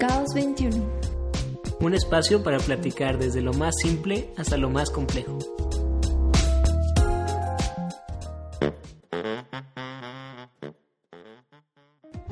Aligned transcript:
Caos 0.00 0.28
21. 0.34 0.82
Un 1.82 1.92
espacio 1.92 2.42
para 2.42 2.56
platicar 2.58 3.18
desde 3.18 3.42
lo 3.42 3.52
más 3.52 3.74
simple 3.82 4.30
hasta 4.38 4.56
lo 4.56 4.70
más 4.70 4.88
complejo. 4.88 5.38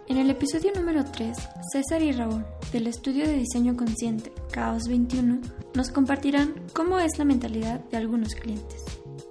En 0.06 0.16
el 0.16 0.30
episodio 0.30 0.72
número 0.74 1.04
3, 1.04 1.36
César 1.70 2.00
y 2.00 2.12
Raúl, 2.12 2.46
del 2.72 2.86
estudio 2.86 3.26
de 3.26 3.34
diseño 3.34 3.76
consciente 3.76 4.32
Caos 4.50 4.84
21, 4.88 5.38
nos 5.74 5.90
compartirán 5.90 6.54
cómo 6.72 6.98
es 6.98 7.18
la 7.18 7.26
mentalidad 7.26 7.80
de 7.80 7.98
algunos 7.98 8.34
clientes. 8.34 8.82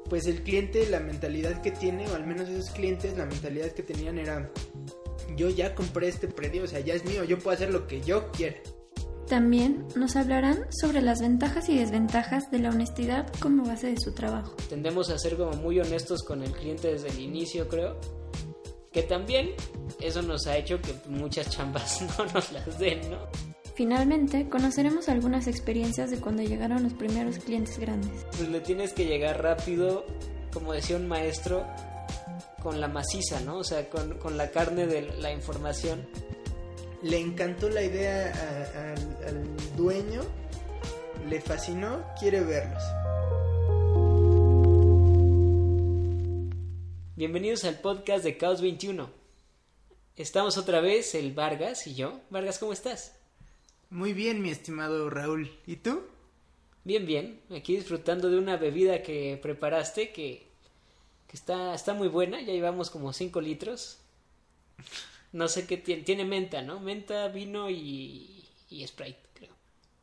Pues 0.09 0.27
el 0.27 0.43
cliente, 0.43 0.87
la 0.91 0.99
mentalidad 0.99 1.59
que 1.63 1.71
tiene, 1.71 2.07
o 2.07 2.13
al 2.13 2.27
menos 2.27 2.47
esos 2.47 2.69
clientes, 2.69 3.17
la 3.17 3.25
mentalidad 3.25 3.71
que 3.71 3.81
tenían 3.81 4.19
era, 4.19 4.51
yo 5.37 5.49
ya 5.49 5.73
compré 5.75 6.09
este 6.09 6.27
predio, 6.27 6.63
o 6.63 6.67
sea, 6.67 6.81
ya 6.81 6.95
es 6.95 7.05
mío, 7.05 7.23
yo 7.23 7.39
puedo 7.39 7.55
hacer 7.55 7.71
lo 7.71 7.87
que 7.87 8.01
yo 8.01 8.31
quiera. 8.31 8.57
También 9.27 9.85
nos 9.95 10.15
hablarán 10.15 10.65
sobre 10.69 11.01
las 11.01 11.19
ventajas 11.19 11.67
y 11.67 11.77
desventajas 11.77 12.49
de 12.49 12.59
la 12.59 12.69
honestidad 12.69 13.27
como 13.39 13.65
base 13.65 13.87
de 13.87 13.99
su 13.99 14.13
trabajo. 14.13 14.55
Tendemos 14.69 15.09
a 15.09 15.19
ser 15.19 15.35
como 15.35 15.51
muy 15.53 15.79
honestos 15.79 16.23
con 16.23 16.43
el 16.43 16.51
cliente 16.51 16.93
desde 16.93 17.09
el 17.09 17.19
inicio, 17.19 17.67
creo. 17.67 17.99
Que 18.91 19.03
también 19.03 19.51
eso 19.99 20.21
nos 20.21 20.47
ha 20.47 20.57
hecho 20.57 20.81
que 20.81 20.93
muchas 21.09 21.49
chambas 21.49 22.01
no 22.17 22.25
nos 22.33 22.51
las 22.53 22.79
den, 22.79 23.01
¿no? 23.11 23.19
Finalmente, 23.75 24.49
conoceremos 24.49 25.07
algunas 25.07 25.45
experiencias 25.45 26.09
de 26.09 26.19
cuando 26.19 26.41
llegaron 26.41 26.81
los 26.81 26.93
primeros 26.93 27.37
clientes 27.37 27.77
grandes. 27.77 28.25
Pues 28.31 28.49
le 28.49 28.61
tienes 28.61 28.93
que 28.93 29.05
llegar 29.05 29.43
rápido, 29.43 30.05
como 30.51 30.73
decía 30.73 30.95
un 30.95 31.07
maestro, 31.07 31.63
con 32.67 32.81
la 32.81 32.89
maciza, 32.89 33.39
¿no? 33.39 33.59
O 33.59 33.63
sea, 33.63 33.89
con, 33.89 34.17
con 34.17 34.35
la 34.35 34.51
carne 34.51 34.87
de 34.87 35.03
la 35.19 35.31
información. 35.31 36.05
Le 37.01 37.17
encantó 37.17 37.69
la 37.69 37.81
idea 37.81 38.25
a- 38.33 38.91
al, 38.91 39.25
al 39.25 39.77
dueño, 39.77 40.21
le 41.29 41.39
fascinó, 41.39 42.03
quiere 42.19 42.41
verlos. 42.41 42.83
Bienvenidos 47.15 47.63
al 47.63 47.79
podcast 47.79 48.25
de 48.25 48.35
Caos 48.35 48.61
21. 48.61 49.09
Estamos 50.17 50.57
otra 50.57 50.81
vez, 50.81 51.15
el 51.15 51.31
Vargas 51.31 51.87
y 51.87 51.95
yo. 51.95 52.19
Vargas, 52.29 52.59
¿cómo 52.59 52.73
estás? 52.73 53.15
Muy 53.89 54.11
bien, 54.11 54.41
mi 54.41 54.49
estimado 54.49 55.09
Raúl. 55.09 55.57
¿Y 55.65 55.77
tú? 55.77 56.01
Bien, 56.83 57.05
bien. 57.05 57.39
Aquí 57.49 57.77
disfrutando 57.77 58.29
de 58.29 58.37
una 58.37 58.57
bebida 58.57 59.01
que 59.03 59.39
preparaste 59.41 60.11
que, 60.11 60.46
que 61.27 61.37
está, 61.37 61.73
está 61.73 61.93
muy 61.93 62.07
buena. 62.07 62.41
Ya 62.41 62.53
llevamos 62.53 62.89
como 62.89 63.13
5 63.13 63.41
litros. 63.41 63.99
No 65.31 65.47
sé 65.47 65.67
qué 65.67 65.77
tiene. 65.77 66.03
Tiene 66.03 66.25
menta, 66.25 66.61
¿no? 66.61 66.79
Menta, 66.79 67.27
vino 67.27 67.69
y, 67.69 68.45
y 68.69 68.87
Sprite, 68.87 69.19
creo. 69.33 69.53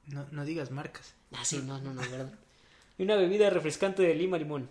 No, 0.06 0.27
no 0.31 0.44
digas 0.44 0.70
marcas. 0.70 1.14
Ah, 1.33 1.44
sí, 1.44 1.58
no, 1.64 1.81
no, 1.81 1.94
no, 1.94 2.00
verdad. 2.03 2.33
Y 2.98 3.03
una 3.03 3.16
bebida 3.16 3.50
refrescante 3.50 4.03
de 4.03 4.14
lima 4.14 4.39
limón. 4.39 4.69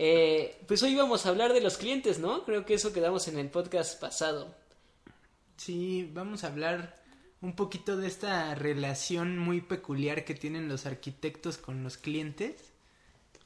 Eh, 0.00 0.56
pues 0.68 0.80
hoy 0.84 0.94
vamos 0.94 1.26
a 1.26 1.30
hablar 1.30 1.52
de 1.52 1.60
los 1.60 1.76
clientes, 1.76 2.20
¿no? 2.20 2.44
Creo 2.44 2.64
que 2.64 2.74
eso 2.74 2.92
quedamos 2.92 3.26
en 3.26 3.36
el 3.36 3.48
podcast 3.48 4.00
pasado. 4.00 4.54
Sí, 5.56 6.08
vamos 6.14 6.44
a 6.44 6.46
hablar 6.46 7.02
un 7.40 7.56
poquito 7.56 7.96
de 7.96 8.06
esta 8.06 8.54
relación 8.54 9.38
muy 9.38 9.60
peculiar 9.60 10.24
que 10.24 10.34
tienen 10.34 10.68
los 10.68 10.86
arquitectos 10.86 11.58
con 11.58 11.82
los 11.82 11.96
clientes. 11.96 12.67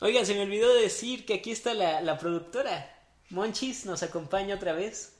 Oigan, 0.02 0.26
se 0.26 0.34
me 0.34 0.42
olvidó 0.42 0.74
decir 0.74 1.24
que 1.24 1.34
aquí 1.34 1.52
está 1.52 1.74
la, 1.74 2.00
la 2.00 2.18
productora. 2.18 2.92
Monchis 3.30 3.86
nos 3.86 4.02
acompaña 4.02 4.56
otra 4.56 4.72
vez, 4.72 5.12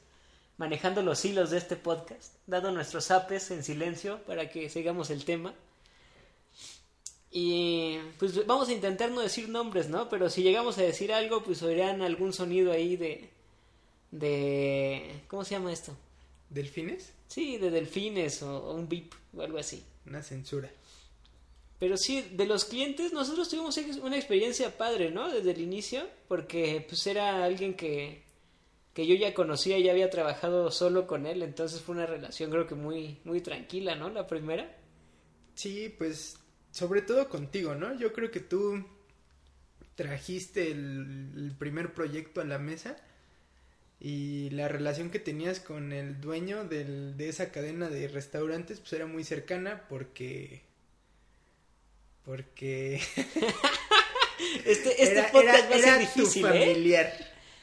manejando 0.56 1.02
los 1.02 1.24
hilos 1.24 1.50
de 1.50 1.58
este 1.58 1.76
podcast, 1.76 2.34
dando 2.48 2.72
nuestros 2.72 3.12
apes 3.12 3.52
en 3.52 3.62
silencio 3.62 4.20
para 4.24 4.50
que 4.50 4.68
sigamos 4.68 5.10
el 5.10 5.24
tema. 5.24 5.54
Y 7.30 7.98
pues 8.18 8.44
vamos 8.44 8.70
a 8.70 8.72
intentar 8.72 9.12
no 9.12 9.20
decir 9.20 9.48
nombres, 9.48 9.88
¿no? 9.88 10.08
Pero 10.08 10.28
si 10.28 10.42
llegamos 10.42 10.76
a 10.78 10.82
decir 10.82 11.12
algo, 11.12 11.44
pues 11.44 11.62
oirán 11.62 12.02
algún 12.02 12.32
sonido 12.32 12.72
ahí 12.72 12.96
de... 12.96 13.30
de... 14.10 15.20
¿Cómo 15.28 15.44
se 15.44 15.52
llama 15.52 15.72
esto? 15.72 15.96
¿Delfines? 16.50 17.12
Sí, 17.28 17.56
de 17.56 17.70
delfines 17.70 18.42
o, 18.42 18.56
o 18.56 18.74
un 18.74 18.88
bip 18.88 19.14
o 19.32 19.42
algo 19.42 19.58
así. 19.58 19.84
Una 20.06 20.24
censura. 20.24 20.68
Pero 21.82 21.96
sí, 21.96 22.22
de 22.36 22.46
los 22.46 22.64
clientes, 22.64 23.12
nosotros 23.12 23.48
tuvimos 23.48 23.76
una 24.04 24.14
experiencia 24.16 24.78
padre, 24.78 25.10
¿no? 25.10 25.28
Desde 25.28 25.50
el 25.50 25.60
inicio, 25.60 26.08
porque 26.28 26.86
pues 26.88 27.04
era 27.08 27.42
alguien 27.42 27.74
que, 27.74 28.22
que 28.94 29.04
yo 29.04 29.16
ya 29.16 29.34
conocía, 29.34 29.80
ya 29.80 29.90
había 29.90 30.08
trabajado 30.08 30.70
solo 30.70 31.08
con 31.08 31.26
él, 31.26 31.42
entonces 31.42 31.80
fue 31.80 31.96
una 31.96 32.06
relación 32.06 32.52
creo 32.52 32.68
que 32.68 32.76
muy, 32.76 33.18
muy 33.24 33.40
tranquila, 33.40 33.96
¿no? 33.96 34.10
La 34.10 34.28
primera. 34.28 34.78
Sí, 35.56 35.92
pues 35.98 36.38
sobre 36.70 37.02
todo 37.02 37.28
contigo, 37.28 37.74
¿no? 37.74 37.98
Yo 37.98 38.12
creo 38.12 38.30
que 38.30 38.38
tú 38.38 38.86
trajiste 39.96 40.70
el, 40.70 41.32
el 41.36 41.56
primer 41.58 41.94
proyecto 41.94 42.40
a 42.40 42.44
la 42.44 42.60
mesa 42.60 42.96
y 43.98 44.50
la 44.50 44.68
relación 44.68 45.10
que 45.10 45.18
tenías 45.18 45.58
con 45.58 45.92
el 45.92 46.20
dueño 46.20 46.62
del- 46.64 47.16
de 47.16 47.28
esa 47.28 47.50
cadena 47.50 47.88
de 47.88 48.06
restaurantes 48.06 48.78
pues 48.78 48.92
era 48.92 49.06
muy 49.06 49.24
cercana 49.24 49.86
porque 49.88 50.62
porque 52.24 53.00
Este, 54.64 54.90
este 55.02 55.12
era, 55.12 55.30
podcast 55.30 55.58
era- 55.58 55.68
va 55.70 55.76
a 55.76 55.78
ser 55.78 55.98
difícil, 56.00 56.42
tu 56.42 56.48
¿eh? 56.48 56.66
familiar. 56.66 57.12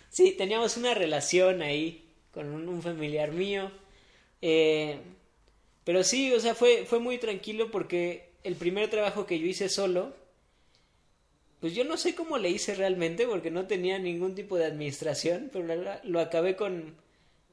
Sí, 0.09 0.31
teníamos 0.31 0.77
una 0.77 0.93
relación 0.93 1.61
ahí 1.61 2.05
con 2.31 2.47
un, 2.49 2.67
un 2.69 2.81
familiar 2.81 3.31
mío. 3.31 3.71
Eh, 4.41 4.97
pero 5.83 6.03
sí, 6.03 6.31
o 6.33 6.39
sea, 6.39 6.55
fue, 6.55 6.85
fue 6.85 6.99
muy 6.99 7.17
tranquilo 7.17 7.69
porque 7.71 8.29
el 8.43 8.55
primer 8.55 8.89
trabajo 8.89 9.25
que 9.25 9.39
yo 9.39 9.45
hice 9.45 9.69
solo, 9.69 10.13
pues 11.59 11.75
yo 11.75 11.83
no 11.83 11.97
sé 11.97 12.15
cómo 12.15 12.37
le 12.37 12.49
hice 12.49 12.73
realmente 12.75 13.27
porque 13.27 13.51
no 13.51 13.67
tenía 13.67 13.99
ningún 13.99 14.33
tipo 14.35 14.57
de 14.57 14.65
administración, 14.65 15.49
pero 15.51 15.75
la- 15.75 15.99
lo 16.03 16.19
acabé 16.21 16.55
con 16.55 16.95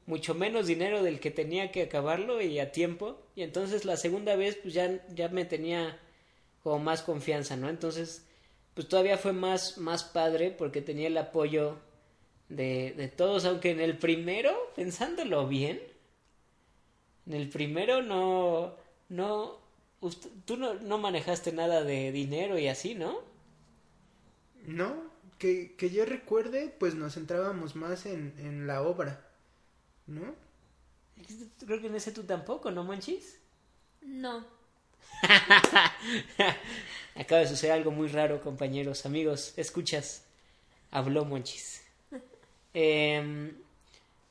mucho 0.07 0.35
menos 0.35 0.67
dinero 0.69 1.03
del 1.03 1.19
que 1.19 1.33
tenía 1.33 1.73
que 1.73 1.83
acabarlo 1.83 2.41
y 2.41 2.59
a 2.61 2.71
tiempo. 2.71 3.21
Y 3.35 3.43
entonces 3.43 3.85
la 3.85 3.97
segunda 3.97 4.37
vez 4.37 4.57
pues 4.63 4.73
ya, 4.73 5.05
ya 5.15 5.29
me 5.29 5.45
tenía 5.45 5.99
como 6.67 6.81
más 6.81 7.03
confianza, 7.03 7.57
¿no? 7.57 7.69
Entonces 7.69 8.27
pues 8.75 8.89
todavía 8.89 9.19
fue 9.19 9.33
más, 9.33 9.79
más 9.79 10.03
padre 10.03 10.51
porque 10.51 10.83
tenía 10.83 11.07
el 11.07 11.17
apoyo 11.17 11.77
de, 12.49 12.93
de 12.97 13.07
todos, 13.07 13.45
aunque 13.45 13.71
en 13.71 13.79
el 13.79 13.97
primero, 13.97 14.51
pensándolo 14.75 15.47
bien, 15.47 15.81
en 17.25 17.35
el 17.35 17.49
primero 17.51 18.03
no, 18.03 18.75
no, 19.09 19.61
tú 20.45 20.57
no, 20.57 20.75
no 20.75 20.99
manejaste 20.99 21.53
nada 21.53 21.85
de 21.85 22.11
dinero 22.11 22.59
y 22.59 22.67
así, 22.67 22.97
¿no? 22.97 23.21
No, 24.67 24.93
que, 25.39 25.77
que 25.77 25.91
yo 25.91 26.05
recuerde, 26.05 26.75
pues 26.81 26.97
nos 26.97 27.15
centrábamos 27.15 27.77
más 27.77 28.07
en, 28.07 28.35
en 28.39 28.67
la 28.67 28.83
obra, 28.83 29.25
¿no? 30.09 30.35
Creo 31.65 31.81
que 31.81 31.87
en 31.87 31.95
ese 31.95 32.11
tú 32.11 32.25
tampoco, 32.25 32.73
¿no, 32.73 32.83
Monchis? 32.83 33.39
No. 34.03 34.56
Acaba 37.15 37.41
de 37.41 37.49
suceder 37.49 37.73
algo 37.73 37.91
muy 37.91 38.09
raro, 38.09 38.41
compañeros, 38.41 39.07
amigos, 39.07 39.55
escuchas. 39.57 40.25
Habló 40.91 41.25
Monchis. 41.25 41.83
Em, 42.75 43.55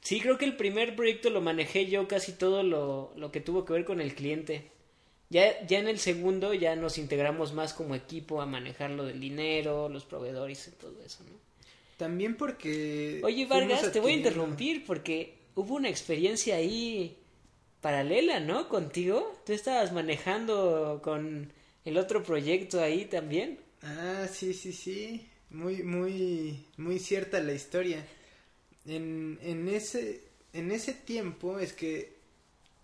sí, 0.02 0.20
creo 0.22 0.38
que 0.38 0.46
el 0.46 0.56
primer 0.56 0.96
proyecto 0.96 1.30
lo 1.30 1.42
manejé 1.42 1.88
yo 1.88 2.08
casi 2.08 2.34
todo 2.34 2.64
lo, 2.64 3.12
lo 3.16 3.32
que 3.32 3.42
tuvo 3.42 3.66
que 3.66 3.74
ver 3.74 3.86
con 3.86 4.02
el 4.02 4.14
cliente. 4.14 4.70
Ya, 5.30 5.66
ya 5.66 5.80
en 5.80 5.88
el 5.88 5.98
segundo 5.98 6.54
ya 6.54 6.76
nos 6.76 6.98
integramos 6.98 7.54
más 7.54 7.74
como 7.74 7.96
equipo 7.96 8.42
a 8.42 8.46
manejar 8.46 8.92
lo 8.92 9.06
del 9.06 9.20
dinero, 9.20 9.90
los 9.90 10.06
proveedores 10.06 10.68
y 10.68 10.72
todo 10.72 11.02
eso, 11.04 11.24
¿no? 11.24 11.36
También 11.98 12.36
porque... 12.36 13.22
Oye, 13.24 13.46
Vargas, 13.46 13.92
te 13.92 14.00
voy 14.00 14.12
a 14.12 14.16
interrumpir 14.16 14.86
porque 14.86 15.34
hubo 15.56 15.76
una 15.76 15.90
experiencia 15.90 16.58
ahí 16.58 17.18
paralela, 17.86 18.40
¿no? 18.40 18.68
Contigo. 18.68 19.40
Tú 19.46 19.54
estabas 19.54 19.92
manejando 19.94 21.02
con 21.04 21.54
el 21.86 21.98
otro 22.00 22.24
proyecto 22.24 22.82
ahí 22.82 23.06
también. 23.06 23.60
Ah, 23.84 24.28
sí, 24.32 24.56
sí, 24.56 24.74
sí. 24.74 25.30
Muy, 25.52 25.84
muy, 25.84 26.66
muy 26.78 26.98
cierta 26.98 27.40
la 27.42 27.54
historia. 27.54 28.04
En, 28.88 29.38
en 29.44 29.68
ese, 29.68 30.24
en 30.54 30.72
ese 30.72 30.94
tiempo 30.94 31.60
es 31.60 31.74
que 31.74 32.16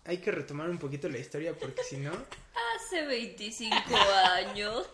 hay 0.04 0.18
que 0.18 0.30
retomar 0.30 0.70
un 0.70 0.78
poquito 0.78 1.08
la 1.08 1.18
historia 1.18 1.52
porque 1.52 1.82
si 1.82 1.96
no, 1.96 2.12
Hace 2.76 3.04
25 3.04 3.76
años. 4.36 4.88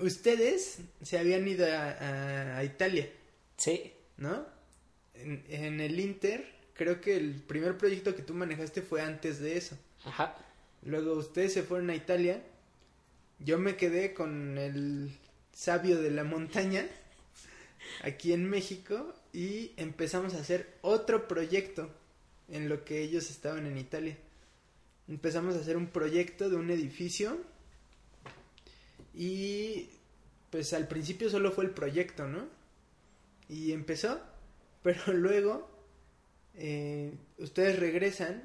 ustedes 0.00 0.78
se 1.02 1.18
habían 1.18 1.48
ido 1.48 1.66
a, 1.66 1.90
a- 1.90 2.58
a 2.58 2.64
Italia, 2.64 3.08
Sí. 3.56 3.92
¿no? 4.18 4.46
En, 5.14 5.44
en 5.48 5.80
el 5.80 5.98
Inter, 5.98 6.46
creo 6.76 7.00
que 7.00 7.16
el 7.16 7.34
primer 7.34 7.76
proyecto 7.76 8.14
que 8.14 8.22
tú 8.22 8.34
manejaste 8.34 8.82
fue 8.82 9.02
antes 9.02 9.40
de 9.40 9.56
eso. 9.56 9.76
Ajá. 10.04 10.36
Luego 10.82 11.14
ustedes 11.14 11.52
se 11.52 11.62
fueron 11.62 11.90
a 11.90 11.94
Italia. 11.94 12.42
Yo 13.38 13.58
me 13.58 13.76
quedé 13.76 14.14
con 14.14 14.56
el 14.58 15.10
sabio 15.52 16.00
de 16.00 16.10
la 16.10 16.24
montaña 16.24 16.86
aquí 18.02 18.32
en 18.32 18.48
México 18.48 19.14
y 19.32 19.72
empezamos 19.76 20.34
a 20.34 20.40
hacer 20.40 20.74
otro 20.82 21.28
proyecto. 21.28 21.90
en 22.48 22.68
lo 22.68 22.84
que 22.84 23.02
ellos 23.02 23.28
estaban 23.28 23.66
en 23.66 23.76
Italia. 23.76 24.16
Empezamos 25.08 25.56
a 25.56 25.58
hacer 25.58 25.76
un 25.76 25.88
proyecto 25.88 26.48
de 26.48 26.54
un 26.54 26.70
edificio 26.70 27.38
y 29.12 29.88
pues 30.50 30.72
al 30.72 30.86
principio 30.86 31.28
solo 31.28 31.50
fue 31.50 31.64
el 31.64 31.70
proyecto, 31.70 32.28
¿no? 32.28 32.46
Y 33.48 33.72
empezó, 33.72 34.20
pero 34.84 35.12
luego 35.12 35.75
eh, 36.56 37.12
ustedes 37.38 37.78
regresan 37.78 38.42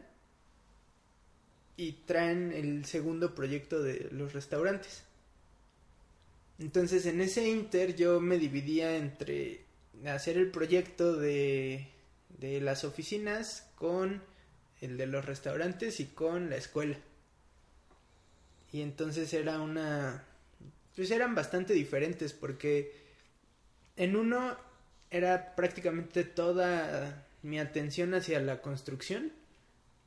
y 1.77 1.93
traen 2.05 2.51
el 2.51 2.85
segundo 2.85 3.33
proyecto 3.33 3.81
de 3.81 4.09
los 4.11 4.33
restaurantes. 4.33 5.03
Entonces 6.59 7.05
en 7.05 7.21
ese 7.21 7.47
inter 7.49 7.95
yo 7.95 8.19
me 8.19 8.37
dividía 8.37 8.95
entre 8.97 9.65
hacer 10.05 10.37
el 10.37 10.51
proyecto 10.51 11.15
de, 11.15 11.87
de 12.39 12.61
las 12.61 12.83
oficinas 12.83 13.67
con 13.75 14.21
el 14.81 14.97
de 14.97 15.07
los 15.07 15.25
restaurantes 15.25 15.99
y 15.99 16.05
con 16.05 16.49
la 16.49 16.57
escuela. 16.57 16.97
Y 18.71 18.81
entonces 18.81 19.33
era 19.33 19.59
una... 19.59 20.23
Pues 20.95 21.09
eran 21.11 21.35
bastante 21.35 21.73
diferentes 21.73 22.33
porque 22.33 22.93
en 23.95 24.15
uno 24.15 24.57
era 25.09 25.55
prácticamente 25.55 26.23
toda 26.23 27.25
mi 27.43 27.59
atención 27.59 28.13
hacia 28.13 28.39
la 28.39 28.61
construcción, 28.61 29.31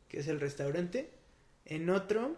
que 0.08 0.20
es 0.20 0.28
el 0.28 0.40
restaurante. 0.40 1.10
En 1.64 1.90
otro, 1.90 2.36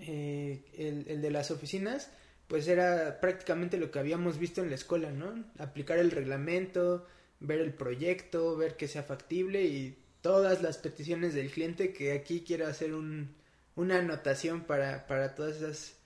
eh, 0.00 0.64
el, 0.76 1.20
de 1.20 1.30
las 1.30 1.50
oficinas, 1.50 2.10
pues 2.48 2.68
era 2.68 3.20
prácticamente 3.20 3.76
lo 3.76 3.90
que 3.90 3.98
habíamos 3.98 4.38
visto 4.38 4.62
en 4.62 4.70
la 4.70 4.76
escuela, 4.76 5.10
¿no? 5.10 5.44
Aplicar 5.58 5.98
el 5.98 6.10
reglamento, 6.10 7.06
ver 7.40 7.60
el 7.60 7.72
proyecto, 7.72 8.56
ver 8.56 8.76
que 8.76 8.88
sea 8.88 9.02
factible 9.02 9.64
y 9.64 9.98
todas 10.20 10.62
las 10.62 10.78
peticiones 10.78 11.34
del 11.34 11.50
cliente 11.50 11.92
que 11.92 12.12
aquí 12.12 12.44
quiero 12.46 12.66
hacer 12.66 12.94
un, 12.94 13.34
una 13.76 13.98
anotación 13.98 14.62
para, 14.62 15.06
para 15.06 15.34
todas 15.34 15.56
esas 15.56 15.96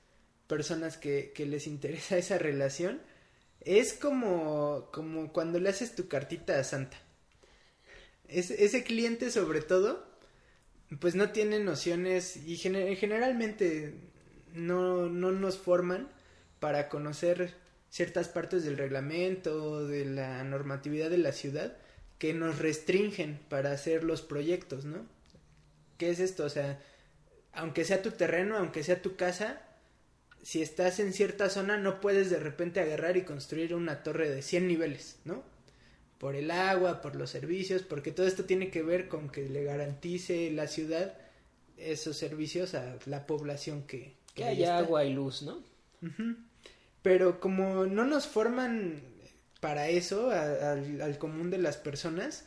personas 0.47 0.97
que, 0.97 1.33
que 1.35 1.47
les 1.47 1.67
interesa 1.67 2.17
esa 2.19 2.39
relación. 2.39 3.01
Es 3.61 3.93
como, 3.95 4.89
como 4.93 5.33
cuando 5.33 5.59
le 5.61 5.69
haces 5.69 5.95
tu 5.95 6.09
cartita 6.09 6.59
a 6.59 6.65
Santa. 6.65 6.97
Es, 8.29 8.51
ese 8.51 8.85
cliente 8.85 9.31
sobre 9.31 9.63
todo, 9.63 10.07
pues 11.01 11.15
no 11.15 11.31
tiene 11.31 11.59
nociones 11.61 12.37
y 12.37 12.57
generalmente 12.57 13.95
no, 14.55 15.09
no 15.09 15.33
nos 15.33 15.59
forman 15.59 16.09
para 16.61 16.89
conocer 16.89 17.55
ciertas 17.91 18.29
partes 18.29 18.65
del 18.65 18.77
reglamento, 18.77 19.87
de 19.87 20.05
la 20.05 20.45
normatividad 20.45 21.11
de 21.11 21.19
la 21.19 21.33
ciudad, 21.33 21.77
que 22.19 22.35
nos 22.35 22.59
restringen 22.59 23.39
para 23.49 23.73
hacer 23.73 24.05
los 24.05 24.23
proyectos, 24.23 24.85
¿no? 24.85 25.07
¿Qué 25.97 26.11
es 26.11 26.21
esto? 26.21 26.45
O 26.45 26.49
sea, 26.49 26.81
aunque 27.53 27.85
sea 27.85 28.03
tu 28.03 28.11
terreno, 28.11 28.57
aunque 28.57 28.83
sea 28.83 29.03
tu 29.03 29.17
casa, 29.17 29.63
si 30.43 30.63
estás 30.63 31.01
en 31.01 31.13
cierta 31.13 31.49
zona 31.51 31.77
no 31.77 32.01
puedes 32.01 32.31
de 32.31 32.39
repente 32.39 32.81
agarrar 32.81 33.17
y 33.17 33.23
construir 33.23 33.75
una 33.75 34.03
torre 34.03 34.29
de 34.29 34.43
100 34.43 34.69
niveles, 34.69 35.19
¿no? 35.25 35.43
Por 36.19 36.35
el 36.35 36.51
agua, 36.51 37.01
por 37.01 37.15
los 37.15 37.31
servicios, 37.31 37.83
porque 37.83 38.11
todo 38.11 38.27
esto 38.27 38.45
tiene 38.45 38.71
que 38.71 38.83
ver 38.83 39.09
con 39.09 39.29
que 39.29 39.49
le 39.49 39.65
garantice 39.65 40.51
la 40.51 40.67
ciudad 40.67 41.15
esos 41.77 42.17
servicios 42.17 42.75
a 42.75 42.99
la 43.07 43.27
población 43.27 43.83
que... 43.83 44.17
Que, 44.35 44.45
haya 44.45 44.79
agua 44.79 45.05
y 45.05 45.13
luz, 45.13 45.43
¿no? 45.43 45.63
Pero 47.03 47.41
como 47.41 47.87
no 47.87 48.05
nos 48.05 48.27
forman 48.27 49.01
para 49.61 49.89
eso, 49.89 50.31
al 50.31 51.19
común 51.19 51.51
de 51.51 51.59
las 51.59 51.77
personas, 51.77 52.45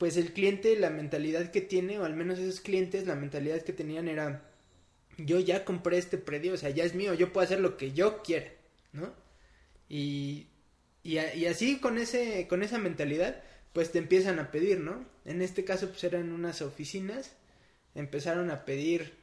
pues 0.00 0.16
el 0.16 0.32
cliente, 0.32 0.78
la 0.78 0.88
mentalidad 0.88 1.50
que 1.50 1.60
tiene, 1.60 1.98
o 1.98 2.04
al 2.04 2.16
menos 2.16 2.38
esos 2.38 2.60
clientes, 2.60 3.06
la 3.06 3.16
mentalidad 3.16 3.60
que 3.60 3.74
tenían 3.74 4.08
era, 4.08 4.42
yo 5.18 5.40
ya 5.40 5.64
compré 5.64 5.98
este 5.98 6.16
predio, 6.16 6.54
o 6.54 6.56
sea, 6.56 6.70
ya 6.70 6.84
es 6.84 6.94
mío, 6.94 7.12
yo 7.12 7.32
puedo 7.32 7.44
hacer 7.44 7.60
lo 7.60 7.76
que 7.76 7.92
yo 7.92 8.22
quiera, 8.22 8.50
¿no? 8.92 9.12
Y, 9.88 10.46
y, 11.02 11.18
y 11.18 11.46
así 11.46 11.78
con, 11.78 11.98
ese, 11.98 12.46
con 12.48 12.62
esa 12.62 12.78
mentalidad, 12.78 13.42
pues 13.72 13.92
te 13.92 13.98
empiezan 13.98 14.38
a 14.38 14.50
pedir, 14.50 14.80
¿no? 14.80 15.04
En 15.24 15.42
este 15.42 15.64
caso, 15.64 15.88
pues 15.88 16.02
eran 16.04 16.32
unas 16.32 16.62
oficinas, 16.62 17.32
empezaron 17.94 18.50
a 18.50 18.64
pedir 18.64 19.20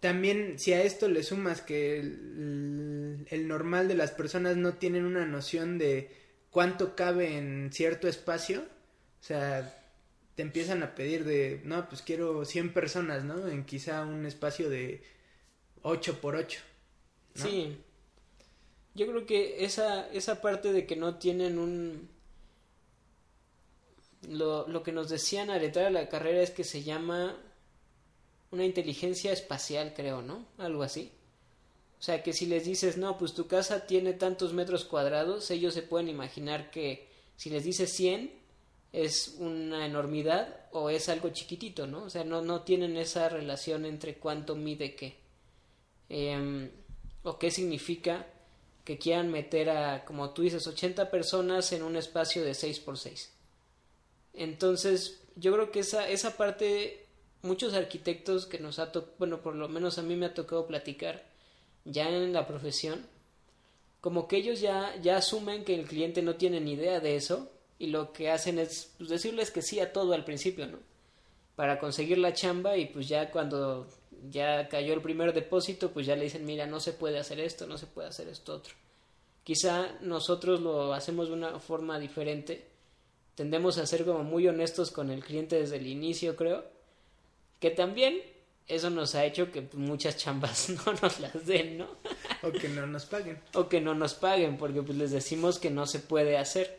también 0.00 0.58
si 0.58 0.72
a 0.72 0.82
esto 0.82 1.08
le 1.08 1.22
sumas 1.22 1.60
que 1.60 1.98
el, 1.98 3.26
el, 3.28 3.48
normal 3.48 3.88
de 3.88 3.94
las 3.94 4.12
personas 4.12 4.56
no 4.56 4.74
tienen 4.74 5.04
una 5.04 5.26
noción 5.26 5.78
de 5.78 6.10
cuánto 6.50 6.94
cabe 6.94 7.36
en 7.36 7.72
cierto 7.72 8.06
espacio, 8.06 8.60
o 8.60 9.24
sea, 9.24 9.82
te 10.36 10.42
empiezan 10.42 10.82
a 10.82 10.94
pedir 10.94 11.24
de, 11.24 11.60
no, 11.64 11.88
pues 11.88 12.02
quiero 12.02 12.44
100 12.44 12.72
personas, 12.72 13.24
¿no? 13.24 13.48
En 13.48 13.64
quizá 13.64 14.04
un 14.04 14.26
espacio 14.26 14.70
de 14.70 15.02
8 15.82 16.20
por 16.20 16.36
8. 16.36 16.60
Sí. 17.34 17.76
Yo 18.94 19.06
creo 19.06 19.26
que 19.26 19.64
esa, 19.64 20.08
esa 20.12 20.40
parte 20.40 20.72
de 20.72 20.86
que 20.86 20.96
no 20.96 21.16
tienen 21.16 21.58
un... 21.58 22.08
Lo, 24.28 24.66
lo 24.68 24.82
que 24.82 24.92
nos 24.92 25.10
decían 25.10 25.50
a 25.50 25.56
a 25.56 25.90
la 25.90 26.08
carrera 26.08 26.40
es 26.40 26.50
que 26.50 26.64
se 26.64 26.82
llama 26.82 27.36
una 28.50 28.64
inteligencia 28.64 29.32
espacial, 29.32 29.92
creo, 29.94 30.22
¿no? 30.22 30.46
Algo 30.58 30.82
así. 30.82 31.12
O 31.98 32.02
sea, 32.02 32.22
que 32.22 32.32
si 32.32 32.46
les 32.46 32.64
dices, 32.64 32.96
no, 32.96 33.18
pues 33.18 33.34
tu 33.34 33.46
casa 33.46 33.86
tiene 33.86 34.12
tantos 34.12 34.52
metros 34.52 34.84
cuadrados, 34.84 35.50
ellos 35.50 35.74
se 35.74 35.82
pueden 35.82 36.08
imaginar 36.08 36.70
que 36.70 37.08
si 37.36 37.50
les 37.50 37.64
dices 37.64 37.92
100 37.92 38.32
es 38.92 39.36
una 39.38 39.86
enormidad 39.86 40.66
o 40.70 40.88
es 40.88 41.08
algo 41.08 41.30
chiquitito, 41.30 41.86
¿no? 41.86 42.04
O 42.04 42.10
sea, 42.10 42.22
no, 42.22 42.42
no 42.42 42.62
tienen 42.62 42.96
esa 42.96 43.28
relación 43.28 43.84
entre 43.86 44.16
cuánto 44.16 44.54
mide 44.54 44.94
qué. 44.94 45.16
Em, 46.08 46.70
o 47.24 47.38
qué 47.38 47.50
significa 47.50 48.26
que 48.84 48.98
quieran 48.98 49.30
meter 49.30 49.70
a, 49.70 50.04
como 50.04 50.30
tú 50.30 50.42
dices, 50.42 50.66
80 50.66 51.10
personas 51.10 51.72
en 51.72 51.82
un 51.82 51.96
espacio 51.96 52.44
de 52.44 52.54
6 52.54 52.80
por 52.80 52.98
6. 52.98 53.32
Entonces, 54.34 55.20
yo 55.36 55.52
creo 55.52 55.70
que 55.70 55.80
esa, 55.80 56.08
esa 56.08 56.36
parte 56.36 57.04
muchos 57.44 57.74
arquitectos 57.74 58.46
que 58.46 58.58
nos 58.58 58.78
ha 58.78 58.90
tocado, 58.90 59.14
bueno, 59.18 59.42
por 59.42 59.54
lo 59.54 59.68
menos 59.68 59.98
a 59.98 60.02
mí 60.02 60.16
me 60.16 60.26
ha 60.26 60.34
tocado 60.34 60.66
platicar 60.66 61.24
ya 61.84 62.08
en 62.08 62.32
la 62.32 62.46
profesión, 62.46 63.06
como 64.00 64.26
que 64.26 64.36
ellos 64.36 64.60
ya, 64.60 64.94
ya 65.02 65.18
asumen 65.18 65.64
que 65.64 65.74
el 65.74 65.86
cliente 65.86 66.22
no 66.22 66.36
tiene 66.36 66.60
ni 66.60 66.72
idea 66.72 67.00
de 67.00 67.16
eso 67.16 67.50
y 67.78 67.88
lo 67.88 68.12
que 68.12 68.30
hacen 68.30 68.58
es 68.58 68.92
pues, 68.98 69.10
decirles 69.10 69.50
que 69.50 69.62
sí 69.62 69.80
a 69.80 69.92
todo 69.92 70.14
al 70.14 70.24
principio, 70.24 70.66
¿no? 70.66 70.78
Para 71.56 71.78
conseguir 71.78 72.18
la 72.18 72.32
chamba 72.32 72.76
y 72.76 72.86
pues 72.86 73.08
ya 73.08 73.30
cuando 73.30 73.86
ya 74.30 74.68
cayó 74.68 74.94
el 74.94 75.02
primer 75.02 75.32
depósito, 75.32 75.90
pues 75.90 76.06
ya 76.06 76.16
le 76.16 76.24
dicen, 76.24 76.44
mira, 76.44 76.66
no 76.66 76.80
se 76.80 76.92
puede 76.92 77.18
hacer 77.18 77.40
esto, 77.40 77.66
no 77.66 77.78
se 77.78 77.86
puede 77.86 78.08
hacer 78.08 78.28
esto 78.28 78.54
otro. 78.54 78.74
Quizá 79.44 79.98
nosotros 80.00 80.60
lo 80.60 80.94
hacemos 80.94 81.28
de 81.28 81.34
una 81.34 81.60
forma 81.60 81.98
diferente, 81.98 82.64
tendemos 83.34 83.76
a 83.76 83.86
ser 83.86 84.06
como 84.06 84.24
muy 84.24 84.48
honestos 84.48 84.90
con 84.90 85.10
el 85.10 85.22
cliente 85.22 85.56
desde 85.56 85.76
el 85.76 85.86
inicio, 85.86 86.34
creo, 86.34 86.64
que 87.60 87.70
también 87.70 88.22
eso 88.66 88.88
nos 88.88 89.14
ha 89.14 89.26
hecho 89.26 89.52
que 89.52 89.68
muchas 89.74 90.16
chambas 90.16 90.70
no 90.86 90.92
nos 91.02 91.20
las 91.20 91.46
den, 91.46 91.78
¿no? 91.78 91.88
o 92.42 92.52
que 92.52 92.68
no 92.68 92.86
nos 92.86 93.04
paguen. 93.04 93.38
O 93.52 93.68
que 93.68 93.80
no 93.80 93.94
nos 93.94 94.14
paguen, 94.14 94.56
porque 94.56 94.82
pues 94.82 94.96
les 94.96 95.10
decimos 95.10 95.58
que 95.58 95.70
no 95.70 95.86
se 95.86 95.98
puede 95.98 96.38
hacer. 96.38 96.78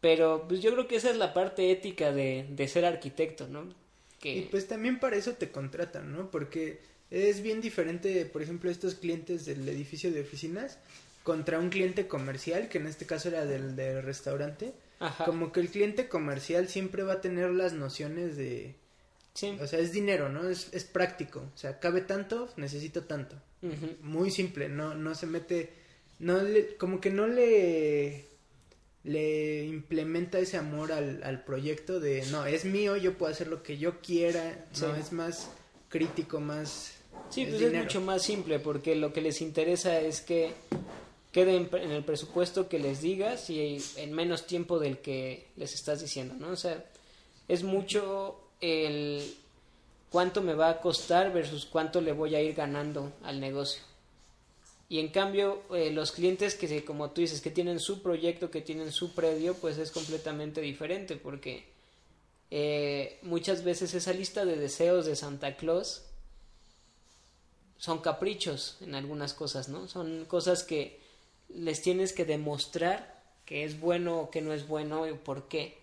Pero 0.00 0.46
pues 0.48 0.60
yo 0.60 0.72
creo 0.72 0.88
que 0.88 0.96
esa 0.96 1.10
es 1.10 1.16
la 1.16 1.32
parte 1.32 1.70
ética 1.70 2.12
de, 2.12 2.46
de 2.50 2.68
ser 2.68 2.84
arquitecto, 2.84 3.46
¿no? 3.46 3.72
Que... 4.18 4.36
Y 4.36 4.42
pues 4.42 4.66
también 4.66 4.98
para 4.98 5.16
eso 5.16 5.34
te 5.34 5.52
contratan, 5.52 6.12
¿no? 6.12 6.28
Porque 6.28 6.80
es 7.10 7.40
bien 7.40 7.60
diferente, 7.60 8.26
por 8.26 8.42
ejemplo, 8.42 8.68
estos 8.68 8.96
clientes 8.96 9.44
del 9.44 9.68
edificio 9.68 10.10
de 10.10 10.22
oficinas 10.22 10.78
contra 11.22 11.58
un 11.58 11.68
cliente 11.68 12.08
comercial, 12.08 12.68
que 12.68 12.78
en 12.78 12.86
este 12.86 13.06
caso 13.06 13.28
era 13.28 13.44
del, 13.44 13.76
del 13.76 14.02
restaurante. 14.02 14.74
Ajá. 14.98 15.24
Como 15.24 15.52
que 15.52 15.60
el 15.60 15.68
cliente 15.68 16.08
comercial 16.08 16.68
siempre 16.68 17.02
va 17.02 17.14
a 17.14 17.20
tener 17.20 17.50
las 17.50 17.72
nociones 17.72 18.36
de 18.36 18.76
o 19.60 19.66
sea, 19.66 19.78
es 19.78 19.92
dinero, 19.92 20.28
¿no? 20.28 20.48
Es, 20.48 20.68
es 20.72 20.84
práctico. 20.84 21.40
O 21.54 21.58
sea, 21.58 21.78
cabe 21.78 22.02
tanto, 22.02 22.50
necesito 22.56 23.04
tanto. 23.04 23.36
Muy 24.00 24.30
simple, 24.32 24.68
no, 24.68 24.94
no 24.94 25.14
se 25.14 25.26
mete, 25.26 25.72
no 26.18 26.42
le, 26.42 26.76
como 26.76 27.00
que 27.00 27.10
no 27.10 27.28
le, 27.28 28.26
le 29.04 29.64
implementa 29.66 30.40
ese 30.40 30.56
amor 30.56 30.90
al, 30.90 31.22
al 31.22 31.44
proyecto 31.44 32.00
de, 32.00 32.26
no, 32.32 32.44
es 32.44 32.64
mío, 32.64 32.96
yo 32.96 33.16
puedo 33.16 33.30
hacer 33.30 33.46
lo 33.46 33.62
que 33.62 33.78
yo 33.78 34.00
quiera, 34.00 34.66
no, 34.80 34.96
es 34.96 35.12
más 35.12 35.48
crítico, 35.88 36.40
más... 36.40 36.94
Sí, 37.30 37.46
pues 37.46 37.62
es 37.62 37.72
mucho 37.72 38.00
más 38.00 38.22
simple 38.22 38.58
porque 38.58 38.96
lo 38.96 39.12
que 39.12 39.20
les 39.20 39.40
interesa 39.40 40.00
es 40.00 40.22
que 40.22 40.52
quede 41.32 41.56
en, 41.56 41.90
el 41.90 42.04
presupuesto 42.04 42.68
que 42.68 42.78
les 42.78 43.00
digas 43.00 43.48
y 43.50 43.82
en 43.96 44.12
menos 44.12 44.46
tiempo 44.46 44.78
del 44.78 44.98
que 44.98 45.48
les 45.56 45.74
estás 45.74 46.00
diciendo, 46.00 46.34
¿no? 46.38 46.52
O 46.52 46.56
sea, 46.56 46.84
es 47.48 47.64
mucho 47.64 48.38
el 48.60 49.34
cuánto 50.10 50.42
me 50.42 50.54
va 50.54 50.68
a 50.68 50.80
costar 50.80 51.32
versus 51.32 51.64
cuánto 51.64 52.00
le 52.02 52.12
voy 52.12 52.34
a 52.34 52.42
ir 52.42 52.54
ganando 52.54 53.12
al 53.22 53.40
negocio. 53.40 53.82
Y 54.90 54.98
en 54.98 55.08
cambio, 55.08 55.62
eh, 55.74 55.90
los 55.90 56.12
clientes 56.12 56.54
que, 56.54 56.84
como 56.84 57.12
tú 57.12 57.22
dices, 57.22 57.40
que 57.40 57.50
tienen 57.50 57.80
su 57.80 58.02
proyecto, 58.02 58.50
que 58.50 58.60
tienen 58.60 58.92
su 58.92 59.14
predio, 59.14 59.54
pues 59.54 59.78
es 59.78 59.90
completamente 59.90 60.60
diferente 60.60 61.16
porque 61.16 61.64
eh, 62.50 63.18
muchas 63.22 63.64
veces 63.64 63.94
esa 63.94 64.12
lista 64.12 64.44
de 64.44 64.56
deseos 64.56 65.06
de 65.06 65.16
Santa 65.16 65.56
Claus 65.56 66.02
son 67.78 68.00
caprichos 68.00 68.76
en 68.82 68.94
algunas 68.94 69.32
cosas, 69.32 69.70
¿no? 69.70 69.88
Son 69.88 70.26
cosas 70.26 70.62
que 70.62 71.00
les 71.54 71.82
tienes 71.82 72.12
que 72.12 72.24
demostrar 72.24 73.22
que 73.44 73.64
es 73.64 73.80
bueno 73.80 74.18
o 74.18 74.30
que 74.30 74.40
no 74.40 74.52
es 74.52 74.66
bueno 74.66 75.06
y 75.06 75.14
por 75.14 75.48
qué. 75.48 75.78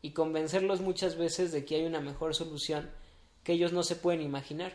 Y 0.00 0.12
convencerlos 0.12 0.80
muchas 0.80 1.16
veces 1.16 1.52
de 1.52 1.64
que 1.64 1.76
hay 1.76 1.84
una 1.84 2.00
mejor 2.00 2.34
solución 2.34 2.90
que 3.44 3.52
ellos 3.52 3.72
no 3.72 3.82
se 3.82 3.96
pueden 3.96 4.20
imaginar. 4.20 4.74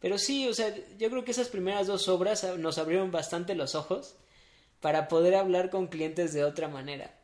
Pero 0.00 0.18
sí, 0.18 0.46
o 0.48 0.54
sea, 0.54 0.74
yo 0.98 1.10
creo 1.10 1.24
que 1.24 1.30
esas 1.30 1.48
primeras 1.48 1.86
dos 1.86 2.08
obras 2.08 2.46
nos 2.58 2.78
abrieron 2.78 3.10
bastante 3.10 3.54
los 3.54 3.74
ojos 3.74 4.16
para 4.80 5.08
poder 5.08 5.34
hablar 5.34 5.70
con 5.70 5.86
clientes 5.86 6.32
de 6.32 6.44
otra 6.44 6.68
manera, 6.68 7.14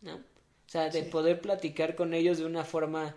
¿no? 0.00 0.16
O 0.16 0.72
sea, 0.72 0.88
de 0.88 1.02
poder 1.04 1.40
platicar 1.40 1.96
con 1.96 2.14
ellos 2.14 2.38
de 2.38 2.46
una 2.46 2.64
forma 2.64 3.16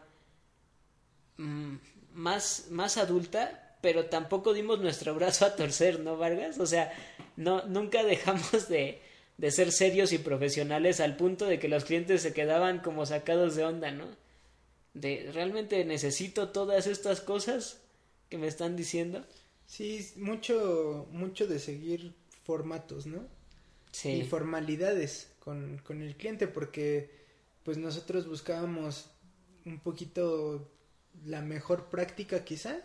mm, 1.37 1.75
más, 2.13 2.67
más 2.69 2.97
adulta, 2.97 3.62
pero 3.83 4.05
tampoco 4.05 4.53
dimos 4.53 4.79
nuestro 4.79 5.13
brazo 5.13 5.45
a 5.45 5.57
torcer, 5.57 5.99
¿no, 5.99 6.15
Vargas? 6.15 6.57
O 6.57 6.65
sea, 6.65 6.93
no, 7.35 7.65
nunca 7.65 8.01
dejamos 8.05 8.69
de, 8.69 9.01
de 9.37 9.51
ser 9.51 9.73
serios 9.73 10.13
y 10.13 10.19
profesionales 10.19 11.01
al 11.01 11.17
punto 11.17 11.45
de 11.47 11.59
que 11.59 11.67
los 11.67 11.83
clientes 11.83 12.21
se 12.21 12.31
quedaban 12.31 12.79
como 12.79 13.05
sacados 13.05 13.57
de 13.57 13.65
onda, 13.65 13.91
¿no? 13.91 14.07
De 14.93 15.29
realmente 15.33 15.83
necesito 15.83 16.47
todas 16.47 16.87
estas 16.87 17.19
cosas 17.19 17.81
que 18.29 18.37
me 18.37 18.47
están 18.47 18.77
diciendo. 18.77 19.25
Sí, 19.65 20.13
mucho, 20.15 21.09
mucho 21.11 21.45
de 21.45 21.59
seguir 21.59 22.13
formatos, 22.45 23.05
¿no? 23.05 23.27
Sí. 23.91 24.11
Y 24.11 24.23
formalidades 24.23 25.33
con, 25.41 25.79
con 25.79 26.01
el 26.01 26.15
cliente, 26.15 26.47
porque 26.47 27.11
pues 27.65 27.77
nosotros 27.77 28.29
buscábamos 28.29 29.09
un 29.65 29.81
poquito 29.81 30.71
la 31.25 31.41
mejor 31.41 31.89
práctica 31.89 32.45
quizá 32.45 32.79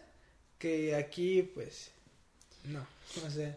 que 0.58 0.94
aquí 0.94 1.42
pues 1.42 1.90
no, 2.64 2.86
o 3.26 3.30
sea, 3.30 3.56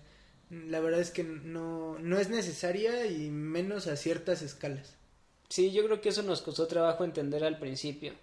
la 0.49 0.79
verdad 0.79 0.99
es 0.99 1.11
que 1.11 1.23
no, 1.23 1.97
no 1.99 2.19
es 2.19 2.29
necesaria 2.29 3.05
y 3.05 3.29
menos 3.29 3.87
a 3.87 3.95
ciertas 3.95 4.41
escalas. 4.41 4.95
Sí, 5.49 5.71
yo 5.71 5.83
creo 5.85 6.01
que 6.01 6.09
eso 6.09 6.23
nos 6.23 6.41
costó 6.41 6.67
trabajo 6.67 7.03
entender 7.03 7.43
al 7.43 7.59
principio. 7.59 8.13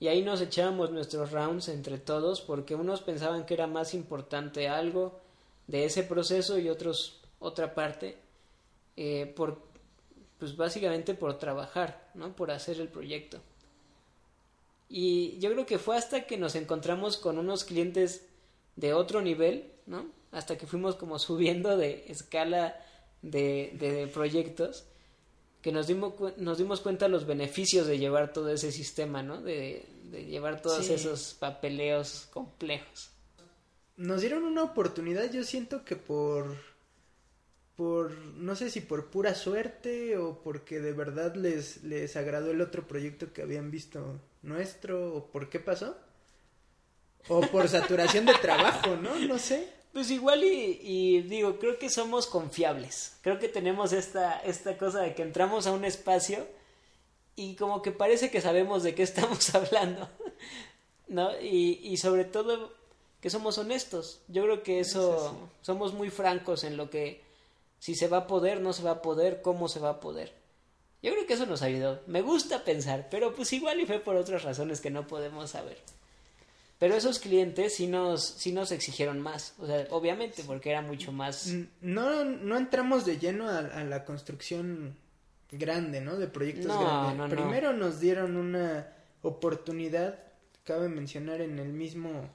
Y 0.00 0.08
ahí 0.08 0.22
nos 0.22 0.40
echábamos 0.40 0.90
nuestros 0.90 1.30
rounds 1.30 1.68
entre 1.68 1.98
todos 1.98 2.40
porque 2.40 2.74
unos 2.74 3.02
pensaban 3.02 3.46
que 3.46 3.54
era 3.54 3.66
más 3.66 3.94
importante 3.94 4.68
algo 4.68 5.20
de 5.66 5.84
ese 5.84 6.02
proceso 6.02 6.58
y 6.58 6.68
otros 6.68 7.20
otra 7.38 7.74
parte 7.74 8.16
eh, 8.96 9.32
por 9.36 9.60
pues 10.38 10.56
básicamente 10.56 11.14
por 11.14 11.38
trabajar, 11.38 12.10
¿no? 12.14 12.34
Por 12.34 12.50
hacer 12.50 12.80
el 12.80 12.88
proyecto. 12.88 13.40
Y 14.94 15.38
yo 15.38 15.50
creo 15.50 15.64
que 15.64 15.78
fue 15.78 15.96
hasta 15.96 16.26
que 16.26 16.36
nos 16.36 16.54
encontramos 16.54 17.16
con 17.16 17.38
unos 17.38 17.64
clientes 17.64 18.26
de 18.76 18.92
otro 18.92 19.22
nivel, 19.22 19.72
¿no? 19.86 20.04
Hasta 20.32 20.58
que 20.58 20.66
fuimos 20.66 20.96
como 20.96 21.18
subiendo 21.18 21.78
de 21.78 22.04
escala 22.08 22.76
de, 23.22 23.74
de 23.80 24.06
proyectos, 24.08 24.84
que 25.62 25.72
nos 25.72 25.86
dimos, 25.86 26.12
nos 26.36 26.58
dimos 26.58 26.80
cuenta 26.80 27.06
de 27.06 27.10
los 27.10 27.24
beneficios 27.26 27.86
de 27.86 27.98
llevar 27.98 28.34
todo 28.34 28.50
ese 28.50 28.70
sistema, 28.70 29.22
¿no? 29.22 29.40
De, 29.40 29.86
de 30.10 30.26
llevar 30.26 30.60
todos 30.60 30.84
Sí. 30.84 30.92
esos 30.92 31.32
papeleos 31.40 32.28
complejos. 32.30 33.08
Nos 33.96 34.20
dieron 34.20 34.44
una 34.44 34.62
oportunidad, 34.62 35.32
yo 35.32 35.42
siento 35.44 35.84
que 35.86 35.96
por 35.96 36.54
por 37.76 38.12
no 38.36 38.54
sé 38.54 38.68
si 38.68 38.80
por 38.82 39.06
pura 39.06 39.34
suerte 39.34 40.18
o 40.18 40.38
porque 40.42 40.80
de 40.80 40.92
verdad 40.92 41.34
les 41.36 41.82
les 41.82 42.16
agradó 42.16 42.50
el 42.50 42.60
otro 42.60 42.86
proyecto 42.86 43.32
que 43.32 43.40
habían 43.40 43.70
visto 43.70 44.20
nuestro 44.42 45.16
o 45.16 45.26
por 45.26 45.48
qué 45.48 45.60
pasó 45.60 45.96
o 47.28 47.40
por 47.40 47.68
saturación 47.68 48.26
de 48.26 48.34
trabajo, 48.34 48.96
¿no? 48.96 49.14
No 49.16 49.38
sé. 49.38 49.68
Pues 49.92 50.10
igual 50.10 50.42
y, 50.42 50.80
y 50.82 51.22
digo, 51.22 51.58
creo 51.58 51.78
que 51.78 51.90
somos 51.90 52.26
confiables. 52.26 53.16
Creo 53.20 53.38
que 53.38 53.48
tenemos 53.48 53.92
esta, 53.92 54.40
esta 54.40 54.78
cosa 54.78 55.00
de 55.00 55.14
que 55.14 55.22
entramos 55.22 55.66
a 55.66 55.72
un 55.72 55.84
espacio 55.84 56.46
y 57.36 57.54
como 57.56 57.82
que 57.82 57.92
parece 57.92 58.30
que 58.30 58.40
sabemos 58.40 58.82
de 58.82 58.94
qué 58.94 59.02
estamos 59.04 59.54
hablando, 59.54 60.08
¿no? 61.08 61.38
Y, 61.40 61.80
y 61.82 61.96
sobre 61.98 62.24
todo 62.24 62.72
que 63.20 63.30
somos 63.30 63.56
honestos. 63.58 64.20
Yo 64.28 64.42
creo 64.42 64.62
que 64.62 64.80
eso, 64.80 65.48
somos 65.60 65.94
muy 65.94 66.10
francos 66.10 66.64
en 66.64 66.76
lo 66.76 66.90
que 66.90 67.22
si 67.78 67.94
se 67.94 68.08
va 68.08 68.18
a 68.18 68.26
poder, 68.26 68.60
no 68.60 68.72
se 68.72 68.82
va 68.82 68.92
a 68.92 69.02
poder, 69.02 69.42
cómo 69.42 69.68
se 69.68 69.78
va 69.80 69.90
a 69.90 70.00
poder. 70.00 70.32
Yo 71.02 71.10
creo 71.12 71.26
que 71.26 71.34
eso 71.34 71.46
nos 71.46 71.62
ayudó. 71.62 72.00
Me 72.06 72.22
gusta 72.22 72.64
pensar, 72.64 73.08
pero 73.10 73.34
pues 73.34 73.52
igual 73.52 73.80
y 73.80 73.86
fue 73.86 73.98
por 73.98 74.16
otras 74.16 74.42
razones 74.44 74.80
que 74.80 74.90
no 74.90 75.06
podemos 75.06 75.50
saber. 75.50 75.76
Pero 76.78 76.94
esos 76.96 77.18
clientes 77.18 77.74
sí 77.76 77.86
nos, 77.86 78.24
sí 78.24 78.52
nos 78.52 78.72
exigieron 78.72 79.20
más. 79.20 79.54
O 79.58 79.66
sea, 79.66 79.86
obviamente, 79.90 80.42
porque 80.44 80.70
era 80.70 80.82
mucho 80.82 81.12
más. 81.12 81.48
No 81.80 82.24
no 82.24 82.56
entramos 82.56 83.04
de 83.04 83.18
lleno 83.18 83.48
a, 83.48 83.58
a 83.58 83.84
la 83.84 84.04
construcción 84.04 84.96
grande, 85.50 86.00
¿no? 86.00 86.16
De 86.16 86.26
proyectos 86.28 86.66
No, 86.66 86.80
grandes. 86.80 87.16
no, 87.18 87.28
no. 87.28 87.34
Primero 87.34 87.72
nos 87.72 88.00
dieron 88.00 88.36
una 88.36 88.88
oportunidad, 89.22 90.18
cabe 90.64 90.88
mencionar 90.88 91.40
en 91.40 91.58
el 91.58 91.68
mismo 91.72 92.28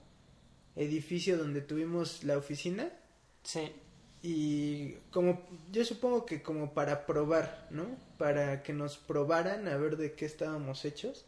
edificio 0.76 1.38
donde 1.38 1.62
tuvimos 1.62 2.24
la 2.24 2.38
oficina 2.38 2.90
Sí. 3.44 3.72
Y 4.30 4.98
como 5.10 5.48
yo 5.72 5.86
supongo 5.86 6.26
que 6.26 6.42
como 6.42 6.74
para 6.74 7.06
probar, 7.06 7.66
¿no? 7.72 7.86
Para 8.18 8.62
que 8.62 8.74
nos 8.74 8.98
probaran 8.98 9.70
a 9.70 9.78
ver 9.78 9.96
de 9.96 10.16
qué 10.16 10.26
estábamos 10.26 10.84
hechos. 10.84 11.26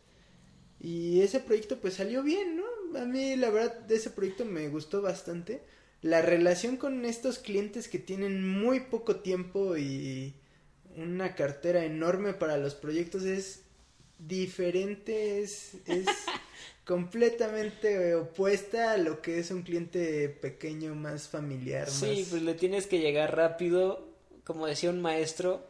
Y 0.81 1.21
ese 1.21 1.39
proyecto 1.39 1.77
pues 1.77 1.93
salió 1.93 2.23
bien, 2.23 2.57
¿no? 2.57 2.99
A 2.99 3.05
mí 3.05 3.37
la 3.37 3.51
verdad 3.51 3.79
de 3.79 3.95
ese 3.95 4.09
proyecto 4.09 4.43
me 4.43 4.67
gustó 4.67 5.01
bastante. 5.01 5.63
La 6.01 6.21
relación 6.21 6.75
con 6.75 7.05
estos 7.05 7.39
clientes 7.39 7.87
que 7.87 7.99
tienen 7.99 8.45
muy 8.45 8.81
poco 8.81 9.21
tiempo 9.21 9.77
y 9.77 10.33
una 10.97 11.35
cartera 11.35 11.85
enorme 11.85 12.33
para 12.33 12.57
los 12.57 12.75
proyectos 12.75 13.23
es 13.23 13.63
diferente, 14.17 15.41
es, 15.41 15.75
es 15.85 16.05
completamente 16.85 18.15
opuesta 18.15 18.91
a 18.93 18.97
lo 18.97 19.21
que 19.21 19.39
es 19.39 19.51
un 19.51 19.61
cliente 19.63 20.29
pequeño, 20.29 20.95
más 20.95 21.27
familiar, 21.27 21.89
Sí, 21.89 22.19
más... 22.21 22.29
pues 22.29 22.41
le 22.41 22.53
tienes 22.55 22.87
que 22.87 22.99
llegar 22.99 23.35
rápido, 23.35 24.07
como 24.43 24.65
decía 24.67 24.89
un 24.89 25.01
maestro, 25.01 25.65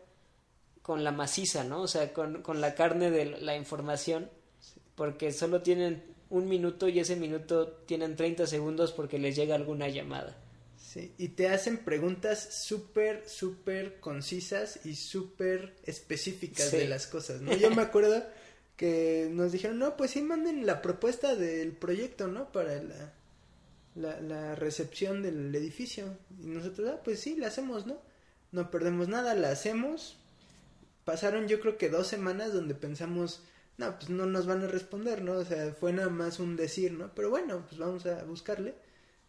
con 0.82 1.04
la 1.04 1.12
maciza, 1.12 1.64
¿no? 1.64 1.82
O 1.82 1.88
sea, 1.88 2.14
con, 2.14 2.42
con 2.42 2.62
la 2.62 2.74
carne 2.76 3.12
de 3.12 3.26
la 3.26 3.56
información, 3.56 4.30
porque 4.96 5.32
solo 5.32 5.62
tienen 5.62 6.04
un 6.30 6.48
minuto 6.48 6.88
y 6.88 7.00
ese 7.00 7.16
minuto 7.16 7.68
tienen 7.86 8.16
30 8.16 8.48
segundos 8.48 8.92
porque 8.92 9.20
les 9.20 9.36
llega 9.36 9.56
alguna 9.56 9.88
llamada. 9.88 10.36
Sí, 10.78 11.14
y 11.18 11.30
te 11.30 11.50
hacen 11.50 11.78
preguntas 11.80 12.64
súper, 12.66 13.28
súper 13.30 14.00
concisas 14.00 14.80
y 14.86 14.96
súper 14.96 15.76
específicas 15.84 16.70
Sí. 16.70 16.78
de 16.78 16.88
las 16.88 17.06
cosas, 17.08 17.42
¿no? 17.42 17.54
Yo 17.58 17.70
me 17.72 17.82
acuerdo 17.84 18.24
que 18.80 19.28
nos 19.30 19.52
dijeron, 19.52 19.78
no, 19.78 19.98
pues 19.98 20.12
sí, 20.12 20.22
manden 20.22 20.66
la 20.66 20.82
propuesta 20.82 21.36
del 21.36 21.74
proyecto, 21.74 22.30
¿no? 22.30 22.50
Para 22.54 22.82
la, 22.82 23.14
la, 23.94 24.22
la 24.22 24.56
recepción 24.56 25.22
del 25.22 25.54
edificio. 25.54 26.18
Y 26.42 26.48
nosotros, 26.48 26.90
ah, 26.90 27.02
pues 27.04 27.20
sí, 27.20 27.36
la 27.36 27.48
hacemos, 27.48 27.86
¿no? 27.86 28.02
No 28.54 28.72
perdemos 28.72 29.10
nada, 29.10 29.36
la 29.36 29.50
hacemos. 29.50 30.16
Pasaron 31.04 31.50
yo 31.50 31.60
creo 31.60 31.78
que 31.78 31.90
dos 31.90 32.08
semanas 32.08 32.54
donde 32.54 32.74
pensamos, 32.74 33.44
no, 33.78 34.00
pues 34.00 34.10
no 34.10 34.26
nos 34.26 34.46
van 34.46 34.64
a 34.64 34.68
responder, 34.68 35.24
¿no? 35.24 35.34
O 35.34 35.44
sea, 35.44 35.74
fue 35.74 35.92
nada 35.92 36.08
más 36.08 36.40
un 36.40 36.56
decir, 36.56 36.94
¿no? 36.94 37.14
Pero 37.14 37.30
bueno, 37.30 37.66
pues 37.68 37.80
vamos 37.80 38.06
a 38.06 38.24
buscarle. 38.24 38.76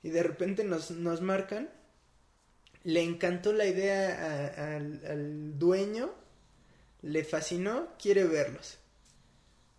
Y 0.05 0.11
de 0.11 0.23
repente 0.23 0.63
nos, 0.63 0.93
nos 0.93 1.23
marcan. 1.23 1.71
Le 2.85 3.03
encantó 3.03 3.53
la 3.53 3.67
idea 3.67 4.77
al, 4.77 5.05
al 5.05 5.59
dueño. 5.59 6.15
Le 7.03 7.25
fascinó, 7.25 7.89
quiere 7.99 8.23
verlos. 8.23 8.79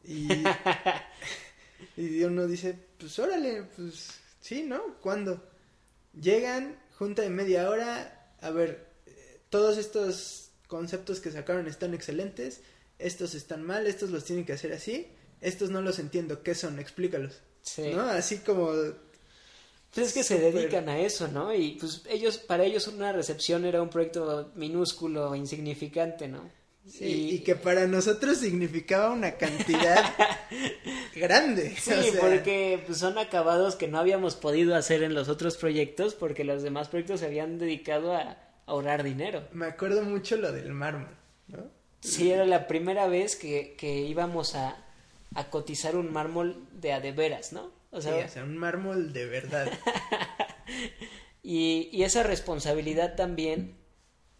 Y, 0.03 0.27
y 1.97 2.23
uno 2.23 2.47
dice, 2.47 2.77
pues 2.97 3.17
órale, 3.19 3.63
pues 3.75 4.09
sí, 4.39 4.63
¿no? 4.63 4.95
¿Cuándo? 5.01 5.43
Llegan, 6.19 6.79
junta 6.97 7.21
de 7.21 7.29
media 7.29 7.69
hora, 7.69 8.33
a 8.41 8.49
ver, 8.49 8.91
todos 9.49 9.77
estos 9.77 10.49
conceptos 10.67 11.19
que 11.19 11.31
sacaron 11.31 11.67
están 11.67 11.93
excelentes, 11.93 12.61
estos 12.97 13.35
están 13.35 13.63
mal, 13.63 13.87
estos 13.87 14.09
los 14.09 14.23
tienen 14.23 14.45
que 14.45 14.53
hacer 14.53 14.71
así, 14.73 15.07
estos 15.41 15.69
no 15.69 15.81
los 15.81 15.99
entiendo, 15.99 16.43
¿qué 16.43 16.55
son? 16.55 16.79
Explícalos. 16.79 17.39
Sí. 17.61 17.91
¿No? 17.93 18.01
Así 18.03 18.37
como... 18.39 18.71
Pues 19.93 20.07
es 20.07 20.13
que 20.13 20.23
se 20.23 20.39
dedican 20.39 20.87
a 20.87 20.99
eso, 20.99 21.27
¿no? 21.27 21.53
Y 21.53 21.71
pues 21.73 22.03
ellos, 22.09 22.37
para 22.37 22.63
ellos 22.63 22.87
una 22.87 23.11
recepción 23.11 23.65
era 23.65 23.81
un 23.81 23.89
proyecto 23.89 24.51
minúsculo, 24.55 25.35
insignificante, 25.35 26.29
¿no? 26.29 26.49
Sí, 26.87 27.29
y... 27.31 27.39
que 27.39 27.55
para 27.55 27.87
nosotros 27.87 28.37
significaba 28.37 29.11
una 29.11 29.33
cantidad 29.33 30.03
grande. 31.15 31.75
Sí, 31.79 31.93
o 31.93 32.01
sea, 32.01 32.21
porque 32.21 32.83
pues, 32.85 32.97
son 32.97 33.17
acabados 33.17 33.75
que 33.75 33.87
no 33.87 33.99
habíamos 33.99 34.35
podido 34.35 34.75
hacer 34.75 35.03
en 35.03 35.13
los 35.13 35.29
otros 35.29 35.57
proyectos 35.57 36.15
porque 36.15 36.43
los 36.43 36.63
demás 36.63 36.89
proyectos 36.89 37.19
se 37.19 37.27
habían 37.27 37.59
dedicado 37.59 38.13
a 38.15 38.37
ahorrar 38.65 39.03
dinero. 39.03 39.47
Me 39.53 39.67
acuerdo 39.67 40.03
mucho 40.03 40.37
lo 40.37 40.51
del 40.51 40.71
mármol, 40.71 41.15
¿no? 41.47 41.69
Sí, 42.01 42.31
era 42.31 42.45
la 42.45 42.67
primera 42.67 43.07
vez 43.07 43.35
que, 43.35 43.75
que 43.77 43.99
íbamos 43.99 44.55
a, 44.55 44.75
a 45.35 45.49
cotizar 45.49 45.95
un 45.95 46.11
mármol 46.11 46.65
de 46.73 46.93
a 46.93 46.99
de 46.99 47.11
veras, 47.11 47.53
¿no? 47.53 47.71
O 47.91 48.01
sea, 48.01 48.27
un 48.43 48.57
mármol 48.57 49.13
de 49.13 49.25
verdad. 49.25 49.69
y, 51.43 51.89
y, 51.91 52.03
esa 52.03 52.23
responsabilidad 52.23 53.15
también 53.15 53.75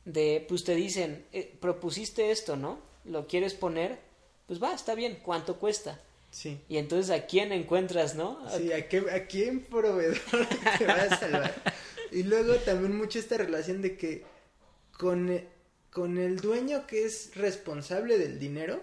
de, 0.06 0.46
pues 0.48 0.64
te 0.64 0.76
dicen, 0.76 1.26
eh, 1.32 1.56
propusiste 1.60 2.32
esto, 2.32 2.56
¿no? 2.56 2.80
Lo 3.06 3.28
quieres 3.28 3.54
poner, 3.54 4.00
pues 4.48 4.62
va, 4.62 4.74
está 4.74 4.96
bien, 4.96 5.20
¿cuánto 5.24 5.58
cuesta? 5.58 6.02
Sí. 6.32 6.60
Y 6.70 6.78
entonces 6.78 7.12
a 7.12 7.26
quién 7.26 7.52
encuentras, 7.52 8.16
¿no? 8.16 8.40
Sí, 8.58 8.72
a, 8.72 8.88
qué, 8.88 9.00
a 9.12 9.26
quién 9.28 9.62
proveedor 9.62 10.18
te 10.78 10.86
va 10.86 11.04
a 11.04 11.18
salvar. 11.18 11.54
y 12.12 12.24
luego 12.24 12.56
también 12.56 12.96
mucho 12.96 13.20
esta 13.20 13.38
relación 13.38 13.82
de 13.82 13.98
que 13.98 14.24
con, 14.98 15.42
con 15.92 16.18
el 16.18 16.38
dueño 16.38 16.88
que 16.88 17.06
es 17.06 17.36
responsable 17.36 18.18
del 18.18 18.40
dinero, 18.40 18.82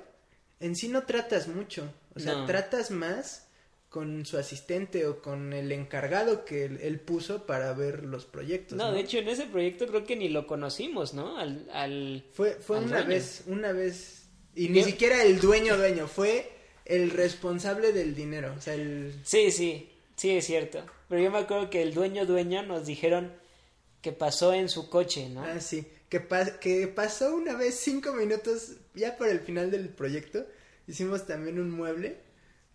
en 0.61 0.77
sí 0.77 0.89
no 0.89 1.05
tratas 1.05 1.49
mucho. 1.49 1.93
O 2.15 2.21
sea, 2.21 2.47
tratas 2.47 2.91
más 2.91 3.48
con 3.89 4.27
su 4.27 4.37
asistente 4.37 5.07
o 5.07 5.23
con 5.23 5.53
el 5.53 5.73
encargado 5.73 6.45
que 6.45 6.65
él, 6.65 7.01
puso 7.01 7.47
para 7.47 7.73
ver 7.73 8.05
los 8.05 8.27
proyectos. 8.27 8.77
No, 8.77 8.93
de 8.93 9.01
hecho 9.01 9.19
en 9.19 9.29
ese 9.29 9.47
proyecto 9.47 9.87
creo 9.87 10.05
que 10.05 10.17
ni 10.17 10.29
lo 10.29 10.47
conocimos, 10.47 11.15
¿no? 11.15 11.39
Al, 11.39 11.69
al 11.73 12.25
fue 12.33 12.55
fue 12.61 12.79
una 12.79 13.03
vez, 13.03 13.45
una 13.47 13.73
vez 13.73 14.29
y 14.55 14.69
ni 14.69 14.83
siquiera 14.83 15.23
el 15.23 15.41
dueño 15.41 15.77
dueño, 15.77 16.07
fue 16.07 16.51
el 16.85 17.11
responsable 17.11 17.93
del 17.93 18.15
dinero, 18.15 18.55
o 18.57 18.61
sea, 18.61 18.75
el 18.75 19.15
Sí, 19.25 19.51
sí, 19.51 19.91
sí 20.17 20.31
es 20.31 20.45
cierto. 20.45 20.85
Pero 21.09 21.23
yo 21.23 21.31
me 21.31 21.39
acuerdo 21.39 21.71
que 21.71 21.81
el 21.81 21.95
dueño 21.95 22.27
dueño 22.27 22.63
nos 22.63 22.87
dijeron 22.87 23.33
que 24.03 24.13
pasó 24.13 24.53
en 24.53 24.69
su 24.69 24.91
coche, 24.91 25.29
¿no? 25.31 25.43
Ah, 25.43 25.61
sí, 25.61 25.87
que, 26.11 26.27
que 26.61 26.89
pasó 26.89 27.35
una 27.35 27.55
vez 27.55 27.77
cinco 27.77 28.13
minutos 28.13 28.73
ya 28.95 29.17
por 29.17 29.29
el 29.29 29.41
final 29.41 29.71
del 29.71 29.89
proyecto, 29.89 30.47
hicimos 30.87 31.27
también 31.27 31.59
un 31.59 31.71
mueble 31.71 32.28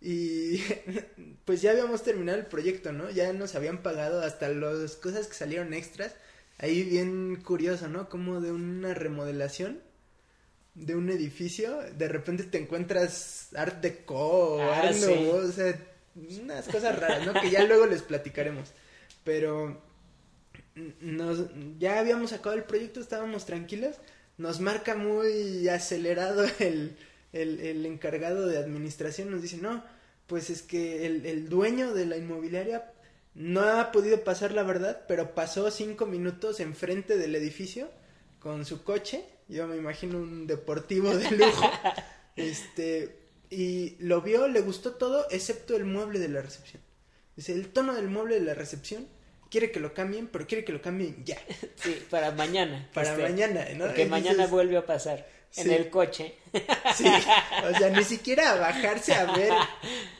y 0.04 0.62
pues 1.46 1.62
ya 1.62 1.70
habíamos 1.70 2.02
terminado 2.02 2.38
el 2.38 2.44
proyecto, 2.44 2.92
¿no? 2.92 3.08
Ya 3.08 3.32
nos 3.32 3.54
habían 3.54 3.82
pagado 3.82 4.20
hasta 4.20 4.50
las 4.50 4.96
cosas 4.96 5.26
que 5.26 5.34
salieron 5.34 5.72
extras. 5.72 6.14
Ahí 6.58 6.82
bien 6.82 7.36
curioso, 7.36 7.88
¿no? 7.88 8.10
Como 8.10 8.42
de 8.42 8.52
una 8.52 8.92
remodelación 8.92 9.80
de 10.74 10.94
un 10.94 11.08
edificio, 11.08 11.78
de 11.96 12.08
repente 12.08 12.44
te 12.44 12.58
encuentras 12.58 13.48
Art 13.54 13.80
Deco 13.80 14.56
o 14.56 14.60
ah, 14.60 14.90
o 14.90 15.52
sea, 15.52 15.74
unas 16.42 16.68
cosas 16.68 16.98
raras, 16.98 17.24
¿no? 17.24 17.40
Que 17.40 17.48
ya 17.48 17.64
luego 17.64 17.86
les 17.86 18.02
platicaremos. 18.02 18.72
Pero 19.24 19.80
nos, 21.00 21.46
ya 21.78 21.98
habíamos 21.98 22.30
sacado 22.30 22.56
el 22.56 22.64
proyecto, 22.64 23.00
estábamos 23.00 23.46
tranquilos. 23.46 23.96
Nos 24.36 24.60
marca 24.60 24.96
muy 24.96 25.66
acelerado 25.68 26.44
el, 26.58 26.94
el, 27.32 27.60
el 27.60 27.86
encargado 27.86 28.46
de 28.46 28.58
administración, 28.58 29.30
nos 29.30 29.40
dice, 29.40 29.56
no, 29.56 29.82
pues 30.26 30.50
es 30.50 30.62
que 30.62 31.06
el, 31.06 31.26
el 31.26 31.48
dueño 31.48 31.92
de 31.94 32.06
la 32.06 32.16
inmobiliaria 32.16 32.92
no 33.34 33.62
ha 33.62 33.92
podido 33.92 34.22
pasar 34.22 34.52
la 34.52 34.62
verdad, 34.62 35.02
pero 35.08 35.34
pasó 35.34 35.70
cinco 35.70 36.06
minutos 36.06 36.60
enfrente 36.60 37.16
del 37.16 37.34
edificio 37.34 37.90
con 38.38 38.64
su 38.64 38.84
coche. 38.84 39.24
Yo 39.48 39.66
me 39.66 39.76
imagino 39.76 40.18
un 40.18 40.46
deportivo 40.46 41.14
de 41.14 41.30
lujo. 41.32 41.70
este, 42.36 43.18
y 43.50 43.96
lo 43.98 44.22
vio, 44.22 44.48
le 44.48 44.60
gustó 44.60 44.92
todo, 44.92 45.26
excepto 45.30 45.76
el 45.76 45.84
mueble 45.84 46.18
de 46.20 46.28
la 46.28 46.42
recepción. 46.42 46.82
Dice, 47.36 47.52
el 47.52 47.68
tono 47.68 47.94
del 47.94 48.08
mueble 48.08 48.36
de 48.36 48.46
la 48.46 48.54
recepción 48.54 49.08
quiere 49.50 49.72
que 49.72 49.80
lo 49.80 49.94
cambien, 49.94 50.28
pero 50.28 50.46
quiere 50.46 50.64
que 50.64 50.72
lo 50.72 50.80
cambien 50.80 51.24
ya. 51.24 51.38
Sí, 51.76 52.04
para 52.10 52.30
mañana. 52.30 52.88
para 52.94 53.10
este, 53.10 53.22
mañana, 53.22 53.66
¿no? 53.76 53.86
Porque 53.86 54.06
mañana 54.06 54.46
vuelve 54.46 54.76
a 54.76 54.86
pasar 54.86 55.26
en 55.56 55.70
el 55.70 55.90
coche. 55.90 56.34
Sí, 56.96 57.04
o 57.06 57.78
sea, 57.78 57.90
ni 57.90 58.04
siquiera 58.04 58.54
bajarse 58.56 59.14
a 59.14 59.32
ver 59.32 59.52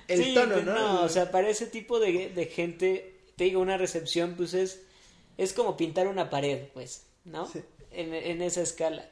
el 0.09 0.35
tono, 0.35 0.61
¿no? 0.61 0.75
No, 0.75 1.03
o 1.03 1.09
sea, 1.09 1.31
para 1.31 1.49
ese 1.49 1.67
tipo 1.67 2.01
de, 2.01 2.31
de 2.31 2.47
gente, 2.47 3.21
te 3.37 3.45
digo, 3.45 3.61
una 3.61 3.77
recepción, 3.77 4.35
pues 4.37 4.55
es, 4.55 4.83
es 5.37 5.53
como 5.53 5.77
pintar 5.77 6.07
una 6.09 6.31
pared, 6.31 6.69
pues, 6.75 7.07
¿no? 7.25 7.51
En, 7.91 8.15
en 8.15 8.43
esa 8.43 8.63
escala. 8.63 9.09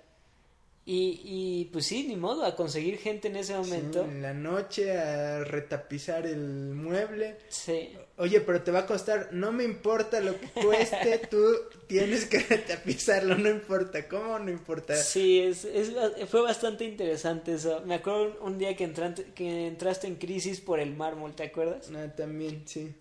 Y, 0.85 1.21
y 1.25 1.65
pues 1.67 1.87
sí, 1.87 2.09
ni 2.09 2.17
modo, 2.17 2.45
a 2.45 2.57
conseguir 2.57 2.99
gente 2.99 3.29
en 3.29 3.37
ese 3.37 3.57
momento. 3.57 4.03
en 4.03 4.21
la 4.21 4.35
noche, 4.35 4.99
a 4.99 5.45
retapizar 5.45 6.27
el 6.27 6.75
mueble. 6.75 7.39
Sí. 7.51 7.91
Oye, 8.17 8.41
pero 8.41 8.63
te 8.63 8.73
va 8.73 8.81
a 8.81 8.87
costar, 8.87 9.29
no 9.31 9.53
me 9.53 9.63
importa 9.63 10.19
lo 10.19 10.39
que 10.41 10.49
cueste, 10.49 11.19
tú 11.31 11.41
tienes 11.87 12.25
que 12.25 12.41
retapizarlo, 12.41 13.39
no 13.39 13.49
importa, 13.49 14.09
¿cómo? 14.09 14.41
No 14.41 14.51
importa. 14.51 14.97
Sí, 14.97 15.39
es, 15.41 15.65
es, 15.65 15.93
fue 16.29 16.43
bastante 16.43 16.85
interesante 16.85 17.55
eso. 17.55 17.83
Me 17.87 17.95
acuerdo 17.95 18.39
un 18.43 18.59
día 18.59 18.75
que, 18.75 18.83
entraste, 18.83 19.27
que 19.35 19.69
entraste 19.69 20.09
en 20.09 20.17
crisis 20.17 20.61
por 20.61 20.81
el 20.81 20.97
mármol, 20.97 21.37
¿te 21.37 21.45
acuerdas? 21.45 21.93
Ah, 21.95 22.13
también, 22.17 22.67
sí. 22.67 22.93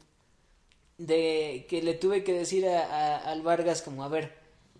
De 1.00 1.65
que 1.67 1.82
le 1.82 1.96
tuve 1.96 2.24
que 2.24 2.34
decir 2.34 2.67
a, 2.67 2.86
a, 2.86 3.32
al 3.32 3.41
Vargas 3.41 3.82
como, 3.82 4.04
a 4.04 4.08
ver, 4.08 4.34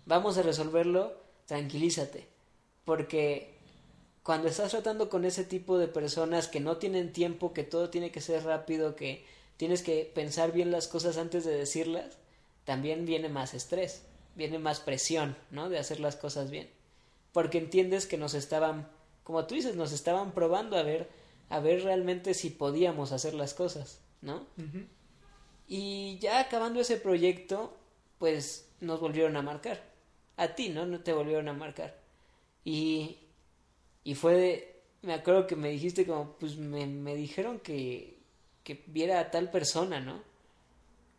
vamos 0.06 0.38
a 0.38 0.42
resolverlo, 0.42 1.20
tranquilízate 1.46 2.31
porque 2.84 3.52
cuando 4.22 4.48
estás 4.48 4.70
tratando 4.70 5.08
con 5.08 5.24
ese 5.24 5.44
tipo 5.44 5.78
de 5.78 5.88
personas 5.88 6.48
que 6.48 6.60
no 6.60 6.76
tienen 6.76 7.12
tiempo, 7.12 7.52
que 7.52 7.64
todo 7.64 7.90
tiene 7.90 8.10
que 8.10 8.20
ser 8.20 8.44
rápido, 8.44 8.94
que 8.94 9.24
tienes 9.56 9.82
que 9.82 10.10
pensar 10.14 10.52
bien 10.52 10.70
las 10.70 10.88
cosas 10.88 11.18
antes 11.18 11.44
de 11.44 11.56
decirlas, 11.56 12.18
también 12.64 13.04
viene 13.04 13.28
más 13.28 13.54
estrés, 13.54 14.02
viene 14.34 14.58
más 14.58 14.80
presión, 14.80 15.36
¿no? 15.50 15.68
De 15.68 15.78
hacer 15.78 16.00
las 16.00 16.16
cosas 16.16 16.50
bien. 16.50 16.70
Porque 17.32 17.58
entiendes 17.58 18.06
que 18.06 18.18
nos 18.18 18.34
estaban, 18.34 18.88
como 19.24 19.46
tú 19.46 19.54
dices, 19.54 19.74
nos 19.74 19.92
estaban 19.92 20.32
probando 20.32 20.76
a 20.76 20.82
ver, 20.82 21.08
a 21.48 21.60
ver 21.60 21.82
realmente 21.82 22.34
si 22.34 22.50
podíamos 22.50 23.12
hacer 23.12 23.34
las 23.34 23.54
cosas, 23.54 24.00
¿no? 24.20 24.46
Y 25.66 26.18
ya 26.18 26.40
acabando 26.40 26.80
ese 26.80 26.96
proyecto, 26.96 27.76
pues 28.18 28.68
nos 28.80 29.00
volvieron 29.00 29.36
a 29.36 29.42
marcar. 29.42 29.82
A 30.36 30.54
ti, 30.54 30.68
¿no? 30.68 30.86
No 30.86 31.00
te 31.00 31.12
volvieron 31.12 31.48
a 31.48 31.52
marcar. 31.52 32.01
Y, 32.64 33.18
y 34.04 34.14
fue 34.14 34.34
de, 34.34 34.82
me 35.02 35.14
acuerdo 35.14 35.46
que 35.46 35.56
me 35.56 35.70
dijiste 35.70 36.06
como, 36.06 36.36
pues 36.38 36.56
me, 36.56 36.86
me 36.86 37.14
dijeron 37.16 37.58
que, 37.60 38.18
que 38.64 38.82
viera 38.86 39.20
a 39.20 39.30
tal 39.30 39.50
persona, 39.50 40.00
¿no? 40.00 40.22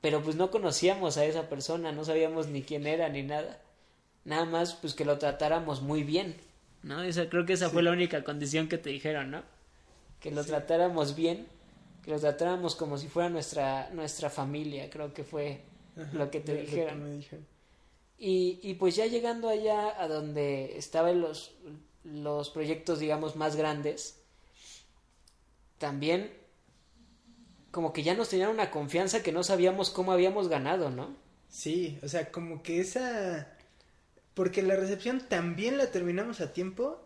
Pero 0.01 0.21
pues 0.21 0.35
no 0.35 0.51
conocíamos 0.51 1.17
a 1.17 1.25
esa 1.25 1.49
persona, 1.49 1.91
no 1.91 2.03
sabíamos 2.03 2.47
ni 2.47 2.61
quién 2.63 2.87
era 2.87 3.09
ni 3.09 3.23
nada. 3.23 3.61
Nada 4.25 4.45
más 4.45 4.75
pues 4.75 4.93
que 4.93 5.05
lo 5.05 5.17
tratáramos 5.17 5.81
muy 5.81 6.03
bien, 6.03 6.35
¿no? 6.81 7.03
Esa, 7.03 7.29
creo 7.29 7.45
que 7.45 7.53
esa 7.53 7.69
fue 7.69 7.83
la 7.83 7.91
única 7.91 8.23
condición 8.23 8.67
que 8.67 8.77
te 8.77 8.89
dijeron, 8.89 9.31
¿no? 9.31 9.43
Que 10.19 10.31
lo 10.31 10.43
tratáramos 10.45 11.15
bien, 11.15 11.47
que 12.03 12.11
lo 12.11 12.19
tratáramos 12.19 12.75
como 12.75 12.97
si 12.97 13.07
fuera 13.07 13.29
nuestra, 13.29 13.89
nuestra 13.91 14.29
familia, 14.29 14.89
creo 14.89 15.13
que 15.13 15.23
fue 15.23 15.61
lo 16.13 16.29
que 16.31 16.39
te 16.39 16.55
dijeron. 16.55 17.23
Y, 18.17 18.59
y 18.61 18.75
pues 18.75 18.95
ya 18.95 19.05
llegando 19.05 19.49
allá 19.49 20.01
a 20.01 20.07
donde 20.07 20.77
estaban 20.77 21.19
los, 21.19 21.55
los 22.03 22.49
proyectos, 22.49 22.99
digamos, 22.99 23.35
más 23.35 23.55
grandes, 23.55 24.23
también 25.77 26.31
como 27.71 27.91
que 27.91 28.03
ya 28.03 28.13
nos 28.13 28.29
tenían 28.29 28.51
una 28.51 28.69
confianza 28.69 29.23
que 29.23 29.31
no 29.31 29.43
sabíamos 29.43 29.89
cómo 29.89 30.11
habíamos 30.11 30.47
ganado, 30.47 30.91
¿no? 30.91 31.15
Sí, 31.49 31.97
o 32.03 32.07
sea, 32.07 32.31
como 32.31 32.61
que 32.61 32.79
esa... 32.79 33.57
Porque 34.35 34.61
la 34.61 34.75
recepción 34.75 35.27
también 35.27 35.77
la 35.77 35.91
terminamos 35.91 36.39
a 36.39 36.53
tiempo 36.53 36.99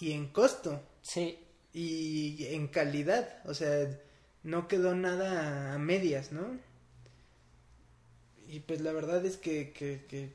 y 0.00 0.12
en 0.12 0.28
costo. 0.28 0.82
Sí. 1.00 1.38
Y 1.72 2.46
en 2.46 2.68
calidad, 2.68 3.40
o 3.44 3.54
sea, 3.54 3.88
no 4.42 4.68
quedó 4.68 4.94
nada 4.94 5.74
a 5.74 5.78
medias, 5.78 6.32
¿no? 6.32 6.58
Y 8.48 8.60
pues 8.60 8.80
la 8.80 8.92
verdad 8.92 9.24
es 9.24 9.36
que, 9.36 9.72
que, 9.72 10.30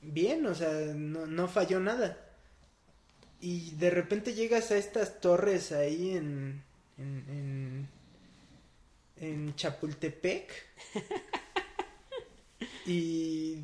bien, 0.00 0.46
o 0.46 0.54
sea, 0.54 0.70
no, 0.94 1.26
no 1.26 1.48
falló 1.48 1.80
nada. 1.80 2.18
Y 3.40 3.72
de 3.72 3.90
repente 3.90 4.34
llegas 4.34 4.70
a 4.70 4.76
estas 4.76 5.20
torres 5.20 5.72
ahí 5.72 6.16
en, 6.16 6.62
en, 6.98 7.88
en, 9.16 9.54
Chapultepec. 9.54 10.50
y 12.86 13.58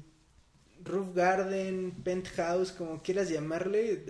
Roof 0.84 1.14
Garden, 1.14 1.92
Penthouse, 2.04 2.72
como 2.72 3.02
quieras 3.02 3.28
llamarle, 3.28 4.04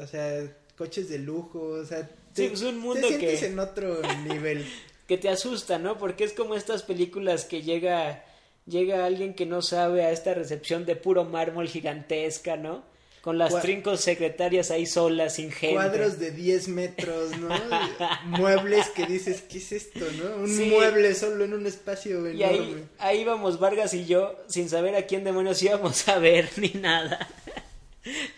o 0.00 0.06
sea, 0.06 0.56
coches 0.76 1.08
de 1.08 1.18
lujo, 1.18 1.60
o 1.60 1.84
sea, 1.84 2.08
te, 2.32 2.48
pues 2.48 2.62
un 2.62 2.78
mundo 2.78 3.08
te 3.08 3.18
sientes 3.18 3.42
en 3.42 3.58
otro 3.58 4.00
nivel. 4.24 4.64
que 5.08 5.18
te 5.18 5.28
asusta, 5.28 5.78
¿no? 5.80 5.98
Porque 5.98 6.22
es 6.22 6.32
como 6.32 6.54
estas 6.54 6.84
películas 6.84 7.44
que 7.44 7.62
llega 7.62 8.24
llega 8.66 9.04
alguien 9.04 9.34
que 9.34 9.46
no 9.46 9.62
sabe 9.62 10.04
a 10.04 10.10
esta 10.10 10.34
recepción 10.34 10.86
de 10.86 10.96
puro 10.96 11.24
mármol 11.24 11.68
gigantesca, 11.68 12.56
¿no? 12.56 12.88
Con 13.20 13.36
las 13.36 13.60
trincos 13.60 14.00
secretarias 14.00 14.70
ahí 14.70 14.86
solas, 14.86 15.34
sin 15.34 15.52
gente. 15.52 15.74
Cuadros 15.74 16.18
de 16.18 16.30
10 16.30 16.68
metros, 16.68 17.36
¿no? 17.38 17.48
Muebles 18.24 18.88
que 18.88 19.04
dices, 19.04 19.42
¿qué 19.42 19.58
es 19.58 19.72
esto, 19.72 20.06
no? 20.12 20.42
Un 20.42 20.68
mueble 20.70 21.14
solo 21.14 21.44
en 21.44 21.52
un 21.52 21.66
espacio 21.66 22.16
enorme. 22.26 22.34
Y 22.34 22.42
ahí, 22.42 22.84
ahí 22.98 23.20
íbamos 23.20 23.60
Vargas 23.60 23.92
y 23.92 24.06
yo, 24.06 24.38
sin 24.46 24.70
saber 24.70 24.96
a 24.96 25.02
quién 25.02 25.22
demonios 25.24 25.62
íbamos 25.62 26.08
a 26.08 26.18
ver, 26.18 26.48
ni 26.56 26.70
nada. 26.70 27.28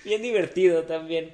Bien 0.05 0.21
divertido 0.21 0.83
también. 0.83 1.33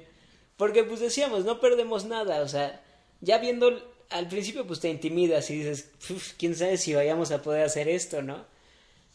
Porque 0.55 0.83
pues 0.83 0.99
decíamos, 0.99 1.43
no 1.43 1.59
perdemos 1.59 2.05
nada, 2.05 2.41
o 2.41 2.47
sea, 2.47 2.83
ya 3.21 3.39
viendo 3.39 3.81
al 4.09 4.27
principio 4.27 4.67
pues 4.67 4.79
te 4.79 4.89
intimidas 4.89 5.49
y 5.49 5.57
dices, 5.57 5.89
"Uf, 6.09 6.33
quién 6.37 6.55
sabe 6.55 6.77
si 6.77 6.93
vayamos 6.93 7.31
a 7.31 7.41
poder 7.41 7.63
hacer 7.63 7.87
esto, 7.89 8.21
¿no? 8.21 8.45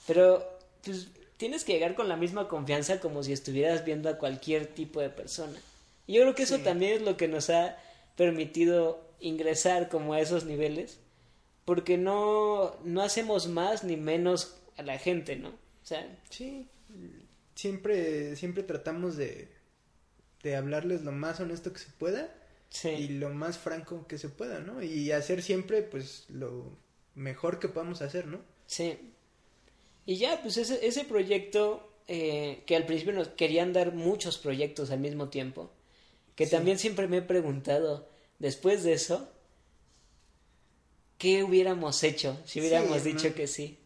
Pero 0.06 0.58
pues 0.84 1.08
tienes 1.36 1.64
que 1.64 1.72
llegar 1.72 1.94
con 1.94 2.08
la 2.08 2.16
misma 2.16 2.48
confianza 2.48 3.00
como 3.00 3.22
si 3.22 3.32
estuvieras 3.32 3.84
viendo 3.84 4.08
a 4.08 4.18
cualquier 4.18 4.66
tipo 4.66 5.00
de 5.00 5.10
persona. 5.10 5.58
Y 6.06 6.14
yo 6.14 6.22
creo 6.22 6.34
que 6.34 6.42
eso 6.44 6.56
Sí. 6.58 6.62
también 6.64 6.92
es 6.96 7.02
lo 7.02 7.16
que 7.16 7.28
nos 7.28 7.50
ha 7.50 7.76
permitido 8.16 9.02
ingresar 9.20 9.88
como 9.88 10.12
a 10.14 10.20
esos 10.20 10.44
niveles, 10.44 10.98
porque 11.64 11.96
no, 11.96 12.76
no 12.84 13.02
hacemos 13.02 13.48
más 13.48 13.84
ni 13.84 13.96
menos 13.96 14.56
a 14.76 14.82
la 14.82 14.98
gente, 14.98 15.36
¿no? 15.36 15.48
O 15.48 15.86
sea, 15.86 16.06
Sí, 16.30 16.66
siempre, 17.54 18.36
siempre 18.36 18.62
tratamos 18.62 19.16
de, 19.16 19.48
de 20.42 20.56
hablarles 20.56 21.02
lo 21.02 21.12
más 21.12 21.40
honesto 21.40 21.72
que 21.72 21.78
se 21.78 21.90
pueda 21.98 22.28
sí. 22.68 22.88
y 22.90 23.08
lo 23.08 23.30
más 23.30 23.58
franco 23.58 24.06
que 24.06 24.18
se 24.18 24.28
pueda, 24.28 24.58
¿no? 24.60 24.82
Y 24.82 25.10
hacer 25.12 25.42
siempre, 25.42 25.82
pues, 25.82 26.24
lo 26.28 26.76
mejor 27.14 27.58
que 27.58 27.68
podamos 27.68 28.02
hacer, 28.02 28.26
¿no? 28.26 28.40
Sí. 28.66 28.98
Y 30.06 30.16
ya, 30.16 30.40
pues 30.42 30.56
ese, 30.56 30.86
ese 30.86 31.04
proyecto, 31.04 31.90
eh, 32.08 32.62
que 32.66 32.76
al 32.76 32.86
principio 32.86 33.14
nos 33.14 33.28
querían 33.28 33.72
dar 33.72 33.94
muchos 33.94 34.38
proyectos 34.38 34.90
al 34.90 35.00
mismo 35.00 35.28
tiempo, 35.30 35.70
que 36.36 36.46
Sí. 36.46 36.52
también 36.52 36.78
siempre 36.78 37.08
me 37.08 37.18
he 37.18 37.22
preguntado, 37.22 38.08
después 38.38 38.82
de 38.84 38.92
eso, 38.94 39.28
¿qué 41.18 41.42
hubiéramos 41.44 42.02
hecho 42.02 42.38
si 42.44 42.60
hubiéramos 42.60 43.02
Sí, 43.02 43.12
dicho 43.12 43.28
¿no? 43.30 43.34
que 43.34 43.46
sí? 43.46 43.78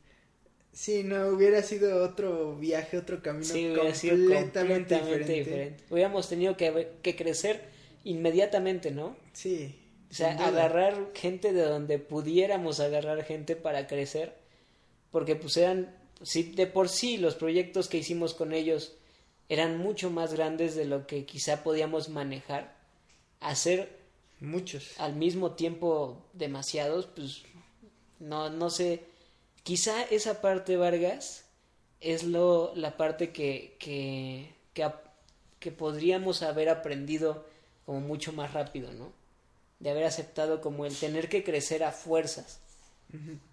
Sí, 0.73 1.03
no, 1.03 1.29
hubiera 1.29 1.63
sido 1.63 2.05
otro 2.05 2.57
viaje, 2.57 2.99
otro 2.99 3.21
camino 3.23 3.45
Sí, 3.53 3.69
hubiera 3.71 3.95
sido 3.95 4.17
completamente, 4.17 4.95
completamente 4.95 5.33
diferente. 5.33 5.33
diferente. 5.35 5.85
Hubiéramos 5.91 6.29
tenido 6.29 6.57
que, 6.57 6.89
que 7.03 7.17
crecer 7.17 7.63
inmediatamente, 8.05 8.91
¿no? 8.93 9.17
Sí. 9.33 9.75
O 10.11 10.15
sea, 10.15 10.33
agarrar 10.47 11.11
gente 11.15 11.53
de 11.53 11.63
donde 11.63 11.99
pudiéramos 11.99 12.81
agarrar 12.81 13.25
gente 13.25 13.57
para 13.57 13.87
crecer, 13.87 14.35
porque 15.11 15.35
pues 15.37 15.57
eran, 15.57 15.95
sí, 16.23 16.43
de 16.43 16.67
por 16.67 16.89
sí 16.89 17.17
los 17.17 17.35
proyectos 17.35 17.89
que 17.89 17.99
hicimos 17.99 18.35
con 18.35 18.53
ellos 18.53 18.95
eran 19.49 19.79
mucho 19.79 20.11
más 20.11 20.35
grandes 20.35 20.75
de 20.75 20.85
lo 20.85 21.07
que 21.07 21.25
quizá 21.25 21.63
podíamos 21.63 22.09
manejar. 22.09 22.77
Hacer 23.41 23.97
Muchos. 24.41 24.99
al 24.99 25.15
mismo 25.15 25.53
tiempo 25.53 26.27
demasiados, 26.33 27.07
pues 27.07 27.43
no, 28.19 28.51
no 28.51 28.69
sé, 28.71 29.05
quizá 29.63 30.03
esa 30.05 30.41
parte, 30.41 30.77
Vargas, 30.77 31.45
es 32.01 32.25
lo, 32.25 32.73
la 32.75 32.97
parte 32.97 33.31
que, 33.31 33.77
que, 33.79 34.55
que, 34.75 34.91
que 35.59 35.73
podríamos 35.73 36.43
haber 36.43 36.69
aprendido 36.69 37.47
como 37.87 38.01
mucho 38.01 38.33
más 38.33 38.53
rápido, 38.53 38.93
¿no? 38.93 39.13
De 39.79 39.91
haber 39.91 40.05
aceptado 40.05 40.61
como 40.61 40.85
el 40.85 40.97
tener 40.97 41.29
que 41.29 41.45
crecer 41.45 41.85
a 41.85 41.93
fuerzas. 41.93 42.61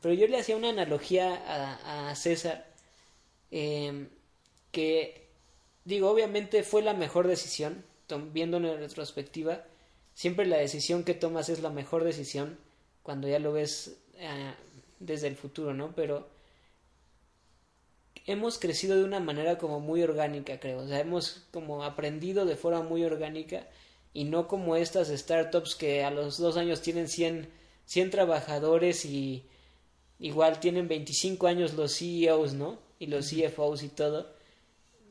Pero 0.02 0.14
yo 0.14 0.28
le 0.28 0.38
hacía 0.38 0.58
una 0.58 0.70
analogía 0.70 2.10
a, 2.10 2.16
César, 2.16 2.66
eh, 3.52 4.08
que, 4.72 5.28
digo, 5.86 6.10
obviamente 6.10 6.64
fue 6.64 6.82
la 6.82 6.94
mejor 6.94 7.28
decisión, 7.28 7.84
viéndolo 8.34 8.74
en 8.74 8.80
retrospectiva, 8.80 9.64
siempre 10.14 10.46
la 10.46 10.58
decisión 10.58 11.04
que 11.04 11.14
tomas 11.14 11.50
es 11.50 11.62
la 11.62 11.70
mejor 11.70 12.04
decisión 12.04 12.58
cuando 13.04 13.28
ya 13.28 13.40
lo 13.40 13.54
ves 13.54 13.98
eh, 14.18 14.54
desde 15.00 15.28
el 15.28 15.36
futuro, 15.36 15.74
¿no? 15.74 15.94
Pero 15.96 16.28
hemos 18.26 18.58
crecido 18.58 18.98
de 18.98 19.04
una 19.04 19.20
manera 19.20 19.58
como 19.58 19.80
muy 19.80 20.02
orgánica, 20.02 20.60
creo, 20.60 20.80
o 20.80 20.88
sea, 20.88 21.00
hemos 21.00 21.46
como 21.52 21.84
aprendido 21.84 22.46
de 22.46 22.56
forma 22.56 22.82
muy 22.82 23.04
orgánica 23.04 23.68
y 24.14 24.24
no 24.24 24.48
como 24.48 24.76
estas 24.76 25.10
startups 25.10 25.76
que 25.76 26.04
a 26.04 26.12
los 26.12 26.38
dos 26.38 26.58
años 26.58 26.82
tienen 26.82 27.08
100, 27.08 27.50
100 27.86 28.10
trabajadores 28.10 29.06
y 29.06 29.46
igual 30.20 30.60
tienen 30.60 30.88
25 30.88 31.48
años 31.48 31.74
los 31.74 31.98
CEOs, 31.98 32.54
¿no? 32.54 32.80
Y 33.00 33.08
los 33.08 33.30
CFOs 33.30 33.84
y 33.84 33.90
todo. 33.90 34.34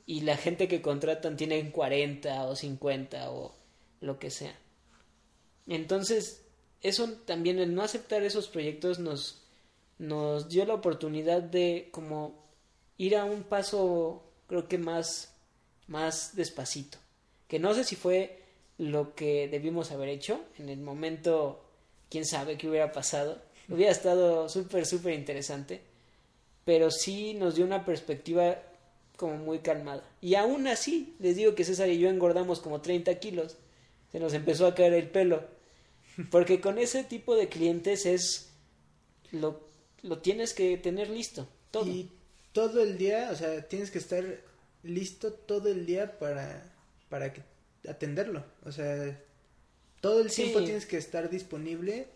Y 0.06 0.20
la 0.22 0.36
gente 0.36 0.68
que 0.68 0.82
contratan 0.82 1.36
tienen 1.36 1.70
40 1.70 2.44
o 2.44 2.56
50 2.56 3.30
o 3.30 3.54
lo 4.00 4.18
que 4.18 4.30
sea. 4.30 4.54
Entonces, 5.66 6.44
eso 6.82 7.08
también, 7.24 7.58
el 7.58 7.74
no 7.74 7.82
aceptar 7.82 8.22
esos 8.22 8.48
proyectos 8.48 8.98
nos, 8.98 9.42
nos 9.98 10.48
dio 10.48 10.66
la 10.66 10.74
oportunidad 10.74 11.42
de 11.42 11.88
como 11.90 12.44
ir 12.98 13.16
a 13.16 13.24
un 13.24 13.42
paso, 13.42 14.22
creo 14.46 14.68
que 14.68 14.78
más, 14.78 15.34
más 15.86 16.36
despacito. 16.36 16.98
Que 17.48 17.58
no 17.58 17.72
sé 17.74 17.84
si 17.84 17.96
fue 17.96 18.42
lo 18.78 19.14
que 19.14 19.48
debimos 19.48 19.90
haber 19.90 20.10
hecho. 20.10 20.40
En 20.58 20.68
el 20.68 20.80
momento, 20.80 21.63
quién 22.14 22.24
sabe 22.24 22.56
qué 22.56 22.68
hubiera 22.68 22.92
pasado. 22.92 23.42
Hubiera 23.68 23.90
estado 23.90 24.48
súper, 24.48 24.86
súper 24.86 25.14
interesante. 25.14 25.80
Pero 26.64 26.92
sí 26.92 27.34
nos 27.34 27.56
dio 27.56 27.64
una 27.64 27.84
perspectiva 27.84 28.56
como 29.16 29.36
muy 29.36 29.58
calmada. 29.58 30.08
Y 30.20 30.36
aún 30.36 30.68
así, 30.68 31.16
les 31.18 31.34
digo 31.34 31.56
que 31.56 31.64
César 31.64 31.88
y 31.88 31.98
yo 31.98 32.08
engordamos 32.08 32.60
como 32.60 32.80
30 32.80 33.18
kilos. 33.18 33.56
Se 34.12 34.20
nos 34.20 34.32
empezó 34.32 34.68
a 34.68 34.76
caer 34.76 34.92
el 34.94 35.08
pelo. 35.10 35.42
Porque 36.30 36.60
con 36.60 36.78
ese 36.78 37.02
tipo 37.02 37.34
de 37.34 37.48
clientes 37.48 38.06
es... 38.06 38.50
Lo, 39.32 39.60
lo 40.02 40.18
tienes 40.18 40.54
que 40.54 40.76
tener 40.78 41.10
listo. 41.10 41.48
Todo. 41.72 41.86
Y 41.88 42.12
todo 42.52 42.80
el 42.80 42.96
día, 42.96 43.30
o 43.32 43.34
sea, 43.34 43.66
tienes 43.66 43.90
que 43.90 43.98
estar 43.98 44.22
listo 44.84 45.32
todo 45.32 45.68
el 45.68 45.84
día 45.84 46.16
para, 46.20 46.62
para 47.08 47.32
que- 47.32 47.42
atenderlo. 47.88 48.44
O 48.64 48.70
sea, 48.70 49.20
todo 50.04 50.20
el 50.22 50.30
Sí. 50.30 50.42
tiempo 50.42 50.62
tienes 50.62 50.86
que 50.86 50.96
estar 50.98 51.30
disponible 51.30 52.08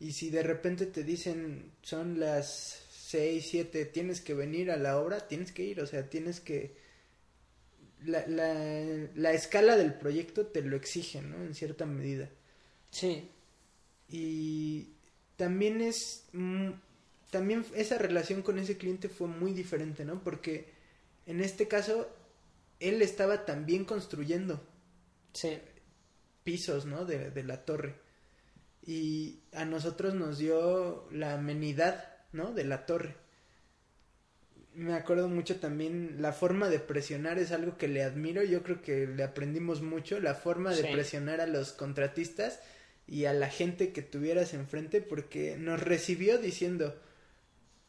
y 0.00 0.12
si 0.12 0.30
de 0.30 0.42
repente 0.42 0.86
te 0.86 1.04
dicen 1.04 1.72
son 1.82 2.20
las 2.20 2.86
6, 2.90 3.46
7, 3.50 3.84
tienes 3.86 4.20
que 4.20 4.34
venir 4.34 4.70
a 4.70 4.76
la 4.76 4.98
obra, 5.00 5.26
tienes 5.28 5.52
que 5.52 5.64
ir, 5.64 5.80
o 5.80 5.86
sea, 5.86 6.08
tienes 6.10 6.40
que... 6.40 6.76
La, 8.04 8.26
la, 8.26 8.54
la 9.14 9.32
escala 9.32 9.76
del 9.76 9.92
proyecto 9.94 10.46
te 10.46 10.62
lo 10.62 10.74
exige, 10.76 11.20
¿no? 11.22 11.36
En 11.44 11.54
cierta 11.54 11.84
medida. 11.86 12.30
Sí. 12.90 13.30
Y 14.08 14.88
también 15.36 15.80
es 15.80 16.24
mm, 16.32 16.70
también 17.30 17.64
esa 17.74 17.98
relación 17.98 18.42
con 18.42 18.58
ese 18.58 18.76
cliente 18.76 19.08
fue 19.08 19.28
muy 19.28 19.52
diferente, 19.52 20.04
¿no? 20.04 20.22
Porque 20.22 20.66
en 21.26 21.40
este 21.40 21.68
caso 21.68 22.08
él 22.80 23.02
estaba 23.02 23.46
también 23.46 23.84
construyendo 23.84 24.60
Sí. 25.34 25.60
Pisos, 26.50 26.84
¿no? 26.86 27.04
De, 27.04 27.30
de 27.30 27.42
la 27.44 27.64
torre. 27.64 27.94
Y 28.82 29.40
a 29.52 29.64
nosotros 29.64 30.14
nos 30.14 30.38
dio 30.38 31.06
la 31.12 31.34
amenidad, 31.34 32.04
¿no? 32.32 32.52
De 32.52 32.64
la 32.64 32.86
torre. 32.86 33.14
Me 34.74 34.94
acuerdo 34.94 35.28
mucho 35.28 35.60
también 35.60 36.16
la 36.20 36.32
forma 36.32 36.68
de 36.68 36.78
presionar 36.78 37.38
es 37.38 37.52
algo 37.52 37.76
que 37.76 37.88
le 37.88 38.02
admiro. 38.02 38.42
Yo 38.42 38.62
creo 38.62 38.82
que 38.82 39.06
le 39.06 39.22
aprendimos 39.22 39.82
mucho 39.82 40.20
la 40.20 40.34
forma 40.34 40.70
de 40.74 40.82
Sí. 40.82 40.88
presionar 40.92 41.40
a 41.40 41.46
los 41.46 41.72
contratistas 41.72 42.60
y 43.06 43.24
a 43.26 43.32
la 43.32 43.48
gente 43.48 43.92
que 43.92 44.02
tuvieras 44.02 44.54
enfrente 44.54 45.00
porque 45.02 45.56
nos 45.58 45.80
recibió 45.82 46.38
diciendo 46.38 46.96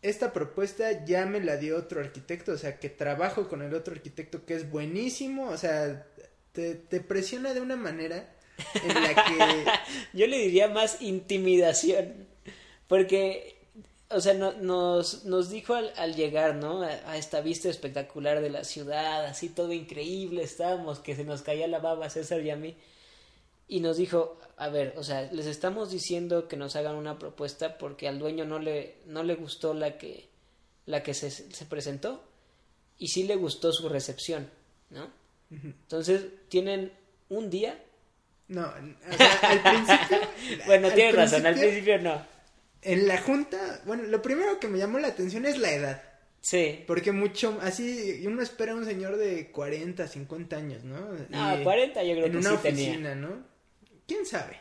esta 0.01 0.33
propuesta 0.33 1.05
ya 1.05 1.25
me 1.27 1.39
la 1.41 1.57
dio 1.57 1.77
otro 1.77 1.99
arquitecto, 2.01 2.53
o 2.53 2.57
sea 2.57 2.79
que 2.79 2.89
trabajo 2.89 3.47
con 3.47 3.61
el 3.61 3.73
otro 3.75 3.93
arquitecto 3.93 4.45
que 4.47 4.55
es 4.55 4.67
buenísimo, 4.69 5.49
o 5.49 5.57
sea 5.57 6.07
te, 6.53 6.73
te 6.73 6.99
presiona 7.01 7.53
de 7.53 7.61
una 7.61 7.75
manera 7.75 8.33
en 8.83 8.87
la 8.93 9.15
que 9.25 9.71
Yo 10.17 10.27
le 10.27 10.37
diría 10.39 10.67
más 10.67 11.01
intimidación. 11.01 12.27
Porque, 12.87 13.55
o 14.09 14.19
sea, 14.19 14.33
no- 14.33 14.53
nos, 14.53 15.25
nos 15.25 15.49
dijo 15.49 15.73
al, 15.75 15.93
al 15.97 16.15
llegar, 16.15 16.55
¿no? 16.55 16.83
A, 16.83 16.87
a 17.09 17.17
esta 17.17 17.41
vista 17.41 17.69
espectacular 17.69 18.41
de 18.41 18.49
la 18.49 18.63
ciudad, 18.63 19.25
así 19.25 19.49
todo 19.49 19.71
increíble, 19.71 20.43
estábamos, 20.43 20.99
que 20.99 21.15
se 21.15 21.23
nos 21.23 21.41
caía 21.41 21.67
la 21.67 21.79
baba 21.79 22.09
César 22.09 22.41
y 22.41 22.49
a 22.49 22.55
mí. 22.55 22.75
Y 23.67 23.79
nos 23.79 23.95
dijo, 23.97 24.37
a 24.57 24.67
ver, 24.67 24.93
o 24.97 25.03
sea, 25.03 25.31
les 25.31 25.45
estamos 25.45 25.89
diciendo 25.91 26.49
que 26.49 26.57
nos 26.57 26.75
hagan 26.75 26.95
una 26.95 27.17
propuesta 27.17 27.77
porque 27.77 28.07
al 28.09 28.19
dueño 28.19 28.43
no 28.45 28.59
le, 28.59 28.97
no 29.05 29.23
le 29.23 29.35
gustó 29.35 29.73
la 29.73 29.97
que, 29.97 30.27
la 30.85 31.01
que 31.03 31.13
se, 31.13 31.31
se 31.31 31.65
presentó 31.65 32.21
y 32.99 33.07
sí 33.07 33.23
le 33.23 33.37
gustó 33.37 33.71
su 33.71 33.87
recepción, 33.87 34.49
¿no? 34.89 35.07
Entonces, 35.49 36.25
tienen 36.49 36.91
un 37.29 37.49
día 37.49 37.81
no, 38.51 38.61
o 39.11 39.17
sea, 39.17 39.33
al 39.49 39.61
principio 39.63 40.17
bueno, 40.65 40.87
al 40.87 40.93
tienes 40.93 41.15
razón, 41.15 41.45
al 41.45 41.53
principio, 41.55 41.93
principio 41.95 42.11
no. 42.11 42.25
en 42.83 43.07
la 43.07 43.17
junta, 43.17 43.81
bueno, 43.85 44.03
lo 44.03 44.21
primero 44.21 44.59
que 44.59 44.67
me 44.67 44.77
llamó 44.77 44.99
la 44.99 45.07
atención 45.09 45.45
es 45.45 45.57
la 45.57 45.71
edad. 45.73 46.03
Sí. 46.41 46.83
Porque 46.87 47.11
mucho, 47.11 47.59
así, 47.61 48.23
uno 48.25 48.41
espera 48.41 48.71
a 48.71 48.75
un 48.75 48.85
señor 48.85 49.17
de 49.17 49.51
40, 49.51 50.07
50 50.07 50.55
años, 50.55 50.83
¿no? 50.83 50.99
No, 51.29 51.59
Y 51.59 51.63
40 51.63 52.03
yo 52.03 52.13
creo 52.13 52.25
en 52.25 52.31
que 52.31 52.37
una 52.39 52.49
sí 52.49 52.55
oficina, 52.55 53.09
tenía. 53.09 53.15
¿no? 53.15 53.43
¿Quién 54.07 54.25
sabe? 54.25 54.57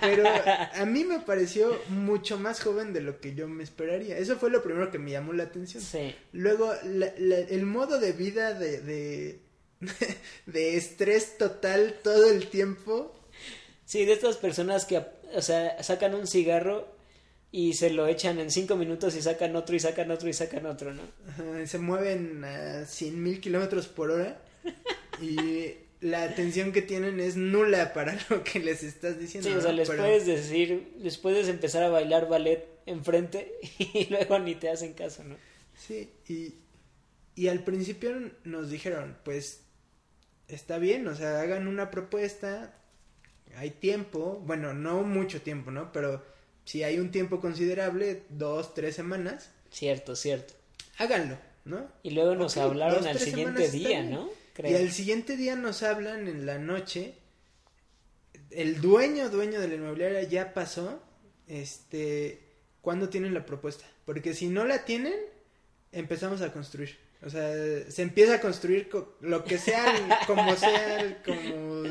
Pero 0.00 0.24
a 0.28 0.84
mí 0.84 1.04
me 1.04 1.20
pareció 1.20 1.80
mucho 1.88 2.36
más 2.38 2.60
joven 2.60 2.92
de 2.92 3.00
lo 3.00 3.20
que 3.20 3.36
yo 3.36 3.46
me 3.46 3.62
esperaría. 3.62 4.18
Eso 4.18 4.36
fue 4.36 4.50
lo 4.50 4.64
primero 4.64 4.90
que 4.90 4.98
me 4.98 5.12
llamó 5.12 5.32
la 5.32 5.44
atención. 5.44 5.80
Sí. 5.80 6.12
Luego, 6.32 6.74
la- 6.82 7.14
la- 7.16 7.38
el 7.38 7.64
modo 7.66 8.00
de 8.00 8.10
vida 8.12 8.54
de, 8.54 8.80
de, 8.80 9.40
de 10.46 10.76
estrés 10.76 11.38
total 11.38 12.00
todo 12.02 12.28
el 12.32 12.48
tiempo. 12.48 13.14
Sí, 13.92 14.06
de 14.06 14.14
estas 14.14 14.38
personas 14.38 14.86
que, 14.86 15.04
o 15.34 15.42
sea, 15.42 15.82
sacan 15.82 16.14
un 16.14 16.26
cigarro 16.26 16.88
y 17.50 17.74
se 17.74 17.90
lo 17.90 18.06
echan 18.06 18.38
en 18.38 18.50
cinco 18.50 18.74
minutos 18.74 19.14
y 19.14 19.20
sacan 19.20 19.54
otro 19.54 19.76
y 19.76 19.80
sacan 19.80 20.10
otro 20.10 20.30
y 20.30 20.32
sacan 20.32 20.64
otro, 20.64 20.94
¿no? 20.94 21.02
Ajá, 21.28 21.66
se 21.66 21.76
mueven 21.76 22.42
a 22.42 22.86
100 22.86 23.22
mil 23.22 23.38
kilómetros 23.38 23.88
por 23.88 24.10
hora 24.10 24.40
y 25.20 25.74
la 26.00 26.22
atención 26.22 26.72
que 26.72 26.80
tienen 26.80 27.20
es 27.20 27.36
nula 27.36 27.92
para 27.92 28.18
lo 28.30 28.42
que 28.42 28.60
les 28.60 28.82
estás 28.82 29.20
diciendo. 29.20 29.50
Sí, 29.50 29.56
o 29.56 29.60
sea, 29.60 29.72
les 29.72 29.90
Pero- 29.90 30.04
puedes 30.04 30.24
decir, 30.24 30.94
les 30.98 31.18
puedes 31.18 31.48
empezar 31.48 31.82
a 31.82 31.90
bailar 31.90 32.30
ballet 32.30 32.66
enfrente 32.86 33.52
y 33.78 34.06
luego 34.06 34.38
ni 34.38 34.54
te 34.54 34.70
hacen 34.70 34.94
caso, 34.94 35.22
¿no? 35.22 35.36
Sí, 35.76 36.08
y, 36.28 36.54
y 37.34 37.48
al 37.48 37.62
principio 37.62 38.32
nos 38.44 38.70
dijeron, 38.70 39.18
pues 39.22 39.64
está 40.48 40.78
bien, 40.78 41.06
o 41.08 41.14
sea, 41.14 41.42
hagan 41.42 41.68
una 41.68 41.90
propuesta, 41.90 42.78
hay 43.56 43.70
tiempo, 43.70 44.40
bueno, 44.44 44.72
no 44.74 45.02
mucho 45.02 45.40
tiempo, 45.42 45.70
¿no? 45.70 45.92
Pero 45.92 46.22
si 46.64 46.82
hay 46.82 46.98
un 46.98 47.10
tiempo 47.10 47.40
considerable, 47.40 48.22
dos, 48.30 48.74
tres 48.74 48.94
semanas, 48.96 49.50
Cierto, 49.70 50.14
cierto. 50.16 50.54
háganlo, 50.98 51.38
¿no? 51.64 51.88
Y 52.02 52.10
luego 52.10 52.34
nos 52.34 52.56
hablaron 52.56 52.98
dos, 52.98 53.06
al 53.06 53.18
siguiente 53.18 53.68
día. 53.70 54.02
¿no? 54.02 54.28
Y 54.62 54.74
al 54.74 54.90
siguiente 54.92 55.36
día 55.36 55.56
nos 55.56 55.82
hablan 55.82 56.28
en 56.28 56.44
la 56.46 56.58
noche. 56.58 57.14
El 58.50 58.80
dueño, 58.82 59.30
dueño 59.30 59.60
de 59.60 59.68
la 59.68 59.74
inmobiliaria 59.76 60.22
ya 60.24 60.52
pasó. 60.52 61.02
Este, 61.48 62.40
¿cuándo 62.82 63.08
tienen 63.08 63.32
la 63.34 63.46
propuesta? 63.46 63.84
Porque 64.04 64.34
si 64.34 64.48
no 64.48 64.64
la 64.66 64.84
tienen, 64.84 65.14
empezamos 65.92 66.42
a 66.42 66.52
construir. 66.52 66.98
O 67.24 67.30
sea, 67.30 67.50
se 67.90 68.02
empieza 68.02 68.34
a 68.34 68.40
construir 68.40 68.88
co- 68.88 69.16
lo 69.20 69.44
que 69.44 69.56
sea, 69.58 69.84
como 70.26 70.54
sea, 70.56 71.22
como... 71.24 71.84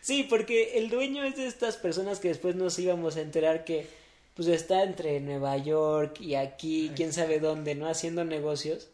Sí, 0.00 0.24
porque 0.24 0.78
el 0.78 0.88
dueño 0.90 1.24
es 1.24 1.36
de 1.36 1.46
estas 1.46 1.76
personas 1.76 2.20
que 2.20 2.28
después 2.28 2.56
nos 2.56 2.78
íbamos 2.78 3.16
a 3.16 3.20
enterar 3.22 3.64
que 3.64 3.86
pues 4.34 4.48
está 4.48 4.82
entre 4.82 5.20
Nueva 5.20 5.56
York 5.58 6.20
y 6.20 6.34
aquí, 6.34 6.92
quién 6.96 7.12
sabe 7.12 7.40
dónde, 7.40 7.74
¿no? 7.74 7.88
Haciendo 7.88 8.24
negocios. 8.24 8.88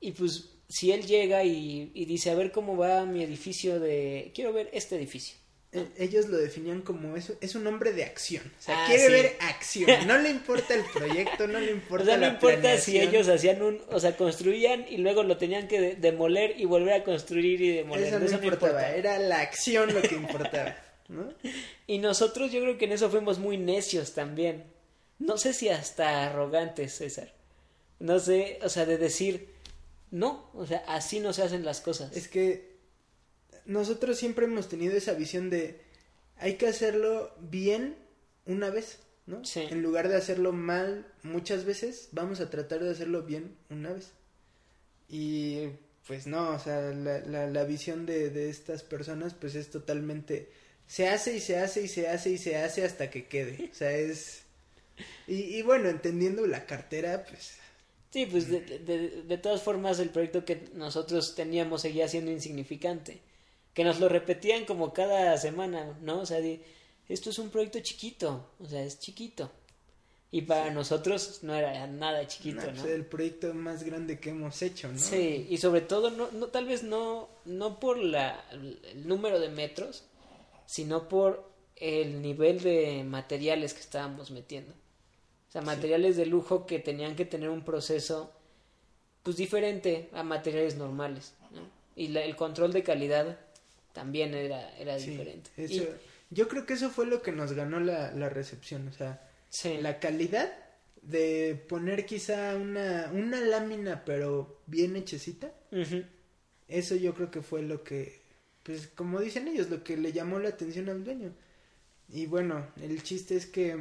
Y 0.00 0.12
pues 0.12 0.50
si 0.68 0.92
él 0.92 1.06
llega 1.06 1.44
y, 1.44 1.90
y 1.94 2.04
dice, 2.04 2.30
a 2.30 2.34
ver 2.36 2.52
cómo 2.52 2.76
va 2.76 3.04
mi 3.06 3.22
edificio 3.24 3.80
de... 3.80 4.32
Quiero 4.34 4.52
ver 4.52 4.70
este 4.72 4.96
edificio. 4.96 5.37
Eh, 5.72 5.86
Ellos 5.98 6.28
lo 6.28 6.38
definían 6.38 6.80
como 6.80 7.14
eso, 7.16 7.34
es 7.42 7.54
un 7.54 7.66
hombre 7.66 7.92
de 7.92 8.04
acción. 8.04 8.42
O 8.58 8.62
sea, 8.62 8.74
Ah, 8.84 8.86
quiere 8.86 9.06
sí. 9.06 9.12
ver 9.12 9.36
acción. 9.40 9.90
No 10.06 10.16
le 10.18 10.30
importa 10.30 10.74
el 10.74 10.82
proyecto, 10.84 11.46
no 11.46 11.60
le 11.60 11.70
importa 11.72 12.02
O 12.04 12.06
sea, 12.06 12.16
no 12.16 12.22
la 12.22 12.28
importa 12.32 12.78
si 12.78 12.98
ellos 12.98 13.28
hacían 13.28 13.60
un... 13.60 13.80
O 13.90 14.00
sea, 14.00 14.16
construían 14.16 14.86
y 14.88 14.96
luego 14.96 15.22
lo 15.24 15.36
tenían 15.36 15.68
que 15.68 15.80
de- 15.80 15.94
demoler 15.96 16.58
y 16.58 16.64
volver 16.64 16.94
a 16.94 17.04
construir 17.04 17.60
y 17.60 17.72
demoler. 17.72 18.06
Eso 18.06 18.18
no 18.18 18.24
importaba, 18.24 18.44
importaba. 18.54 18.88
era 18.90 19.18
la 19.18 19.40
acción 19.40 19.92
lo 19.92 20.00
que 20.00 20.14
importaba, 20.14 20.76
¿no? 21.08 21.28
Y 21.86 21.98
nosotros 21.98 22.50
yo 22.52 22.60
creo 22.62 22.78
que 22.78 22.84
en 22.86 22.92
eso 22.92 23.10
fuimos 23.10 23.38
muy 23.38 23.56
necios 23.58 24.14
también. 24.14 24.64
No 25.18 25.36
sé 25.36 25.52
si 25.52 25.68
hasta 25.68 26.26
arrogantes, 26.26 26.94
César. 26.94 27.32
No 27.98 28.20
sé, 28.20 28.58
o 28.62 28.68
sea, 28.68 28.86
de 28.86 28.96
decir, 28.98 29.48
no, 30.10 30.48
o 30.54 30.64
sea, 30.66 30.82
así 30.86 31.18
no 31.20 31.32
se 31.32 31.42
hacen 31.42 31.64
las 31.64 31.80
cosas. 31.80 32.14
Es 32.16 32.28
que 32.28 32.67
nosotros 33.68 34.18
siempre 34.18 34.46
hemos 34.46 34.68
tenido 34.68 34.96
esa 34.96 35.12
visión 35.12 35.50
de 35.50 35.80
hay 36.38 36.54
que 36.54 36.66
hacerlo 36.66 37.32
bien 37.38 37.96
una 38.46 38.70
vez, 38.70 38.98
¿no? 39.26 39.44
Sí. 39.44 39.60
En 39.70 39.82
lugar 39.82 40.08
de 40.08 40.16
hacerlo 40.16 40.52
mal 40.52 41.06
muchas 41.22 41.64
veces, 41.64 42.08
vamos 42.12 42.40
a 42.40 42.50
tratar 42.50 42.82
de 42.82 42.90
hacerlo 42.90 43.22
bien 43.22 43.54
una 43.70 43.92
vez. 43.92 44.12
Y 45.08 45.68
pues 46.06 46.26
no, 46.26 46.50
o 46.50 46.58
sea, 46.58 46.80
la, 46.92 47.20
la, 47.20 47.46
la 47.46 47.64
visión 47.64 48.06
de, 48.06 48.30
de 48.30 48.48
estas 48.48 48.82
personas 48.82 49.34
pues 49.34 49.54
es 49.54 49.70
totalmente... 49.70 50.50
Se 50.86 51.06
hace 51.06 51.36
y 51.36 51.40
se 51.40 51.58
hace 51.58 51.82
y 51.82 51.88
se 51.88 52.08
hace 52.08 52.30
y 52.30 52.38
se 52.38 52.56
hace 52.56 52.84
hasta 52.84 53.10
que 53.10 53.26
quede. 53.26 53.68
O 53.70 53.74
sea, 53.74 53.92
es... 53.92 54.42
Y, 55.26 55.34
y 55.56 55.62
bueno, 55.62 55.90
entendiendo 55.90 56.46
la 56.46 56.64
cartera, 56.64 57.24
pues... 57.28 57.58
Sí, 58.10 58.24
pues 58.24 58.48
de, 58.48 58.60
de, 58.62 59.22
de 59.22 59.38
todas 59.38 59.62
formas 59.62 59.98
el 59.98 60.08
proyecto 60.08 60.46
que 60.46 60.70
nosotros 60.74 61.34
teníamos 61.34 61.82
seguía 61.82 62.08
siendo 62.08 62.30
insignificante. 62.30 63.20
Que 63.78 63.84
nos 63.84 64.00
lo 64.00 64.08
repetían 64.08 64.64
como 64.64 64.92
cada 64.92 65.36
semana, 65.38 65.96
¿no? 66.02 66.18
O 66.22 66.26
sea, 66.26 66.40
de, 66.40 66.60
esto 67.08 67.30
es 67.30 67.38
un 67.38 67.48
proyecto 67.48 67.78
chiquito, 67.78 68.50
o 68.58 68.66
sea, 68.66 68.82
es 68.82 68.98
chiquito. 68.98 69.52
Y 70.32 70.42
para 70.42 70.72
nosotros 70.72 71.38
no 71.42 71.54
era 71.54 71.86
nada 71.86 72.26
chiquito, 72.26 72.60
no, 72.60 72.72
¿no? 72.72 72.82
pues, 72.82 72.92
el 72.92 73.06
proyecto 73.06 73.54
más 73.54 73.84
grande 73.84 74.18
que 74.18 74.30
hemos 74.30 74.60
hecho, 74.62 74.88
¿no? 74.88 74.98
Sí, 74.98 75.46
y 75.48 75.58
sobre 75.58 75.80
todo, 75.82 76.10
no, 76.10 76.28
no, 76.32 76.48
tal 76.48 76.66
vez 76.66 76.82
no, 76.82 77.28
no 77.44 77.78
por 77.78 77.98
la, 77.98 78.44
el 78.50 79.06
número 79.06 79.38
de 79.38 79.48
metros, 79.48 80.02
sino 80.66 81.08
por 81.08 81.48
el 81.76 82.20
nivel 82.20 82.60
de 82.60 83.04
materiales 83.04 83.74
que 83.74 83.80
estábamos 83.80 84.32
metiendo. 84.32 84.72
O 84.72 85.52
sea, 85.52 85.62
materiales 85.62 86.16
de 86.16 86.26
lujo 86.26 86.66
que 86.66 86.80
tenían 86.80 87.14
que 87.14 87.24
tener 87.26 87.48
un 87.48 87.62
proceso 87.64 88.32
pues 89.22 89.36
diferente 89.36 90.10
a 90.14 90.24
materiales 90.24 90.74
normales, 90.74 91.34
¿no? 91.52 91.60
Y 91.94 92.08
la- 92.08 92.24
el 92.24 92.34
control 92.34 92.72
de 92.72 92.82
calidad 92.82 93.38
también 93.98 94.32
era, 94.32 94.76
era 94.78 94.96
Sí, 94.98 95.10
diferente. 95.10 95.50
eso- 95.56 95.82
Y- 95.82 95.88
yo 96.30 96.46
creo 96.46 96.64
que 96.66 96.74
eso 96.74 96.90
fue 96.90 97.06
lo 97.06 97.20
que 97.20 97.32
nos 97.32 97.52
ganó 97.52 97.80
la, 97.80 98.12
la 98.12 98.28
recepción, 98.28 98.86
o 98.86 98.92
sea, 98.92 99.28
sí, 99.48 99.78
la 99.80 99.98
calidad 99.98 100.52
de 101.02 101.54
poner 101.68 102.06
quizá 102.06 102.54
una, 102.54 103.10
una 103.12 103.40
lámina 103.40 104.04
pero 104.04 104.60
bien 104.66 104.94
hechecita, 104.94 105.50
eso 106.68 106.94
yo 106.96 107.14
creo 107.14 107.30
que 107.30 107.42
fue 107.42 107.62
lo 107.62 107.82
que, 107.82 108.20
pues 108.62 108.86
como 108.88 109.20
dicen 109.20 109.48
ellos, 109.48 109.68
lo 109.70 109.82
que 109.82 109.96
le 109.96 110.12
llamó 110.12 110.38
la 110.38 110.50
atención 110.50 110.88
al 110.90 111.02
dueño. 111.02 111.32
Y 112.10 112.26
bueno, 112.26 112.66
el 112.80 113.02
chiste 113.02 113.34
es 113.36 113.46
que 113.46 113.76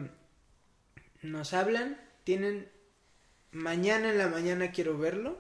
nos 1.21 1.53
hablan, 1.53 1.99
tienen, 2.23 2.69
mañana 3.51 4.09
en 4.11 4.17
la 4.17 4.27
mañana 4.29 4.71
quiero 4.71 4.97
verlo, 4.97 5.37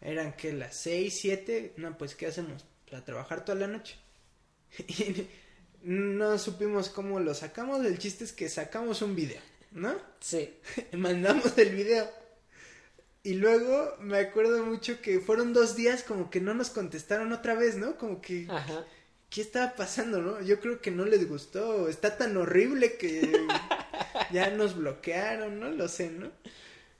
eran 0.00 0.32
que 0.34 0.52
las 0.52 0.76
seis, 0.76 1.18
siete, 1.20 1.72
no, 1.76 1.96
pues 1.96 2.14
¿qué 2.16 2.26
hacemos? 2.26 2.64
Pues, 2.88 3.02
a 3.02 3.04
trabajar 3.04 3.44
toda 3.44 3.58
la 3.58 3.66
noche. 3.66 3.96
Y 5.80 5.90
no 5.90 6.38
supimos 6.38 6.88
cómo 6.88 7.20
lo 7.20 7.34
sacamos, 7.34 7.84
el 7.86 7.98
chiste 7.98 8.24
es 8.24 8.32
que 8.32 8.48
sacamos 8.48 9.00
un 9.00 9.14
video, 9.14 9.40
¿no? 9.70 9.94
sí, 10.18 10.52
mandamos 10.92 11.56
el 11.56 11.70
video. 11.70 12.10
Y 13.22 13.34
luego 13.34 13.96
me 14.00 14.18
acuerdo 14.18 14.64
mucho 14.64 15.00
que 15.00 15.20
fueron 15.20 15.52
dos 15.52 15.76
días 15.76 16.02
como 16.02 16.30
que 16.30 16.40
no 16.40 16.52
nos 16.52 16.70
contestaron 16.70 17.32
otra 17.32 17.54
vez, 17.54 17.76
¿no? 17.76 17.96
Como 17.96 18.20
que, 18.20 18.46
ajá. 18.48 18.84
¿qué 19.30 19.40
estaba 19.40 19.74
pasando, 19.74 20.20
no? 20.20 20.40
Yo 20.42 20.60
creo 20.60 20.80
que 20.80 20.90
no 20.90 21.04
les 21.04 21.28
gustó, 21.28 21.88
está 21.88 22.16
tan 22.16 22.36
horrible 22.36 22.96
que 22.96 23.30
ya 24.32 24.50
nos 24.50 24.76
bloquearon, 24.76 25.60
no 25.60 25.70
lo 25.70 25.88
sé, 25.88 26.10
¿no? 26.10 26.30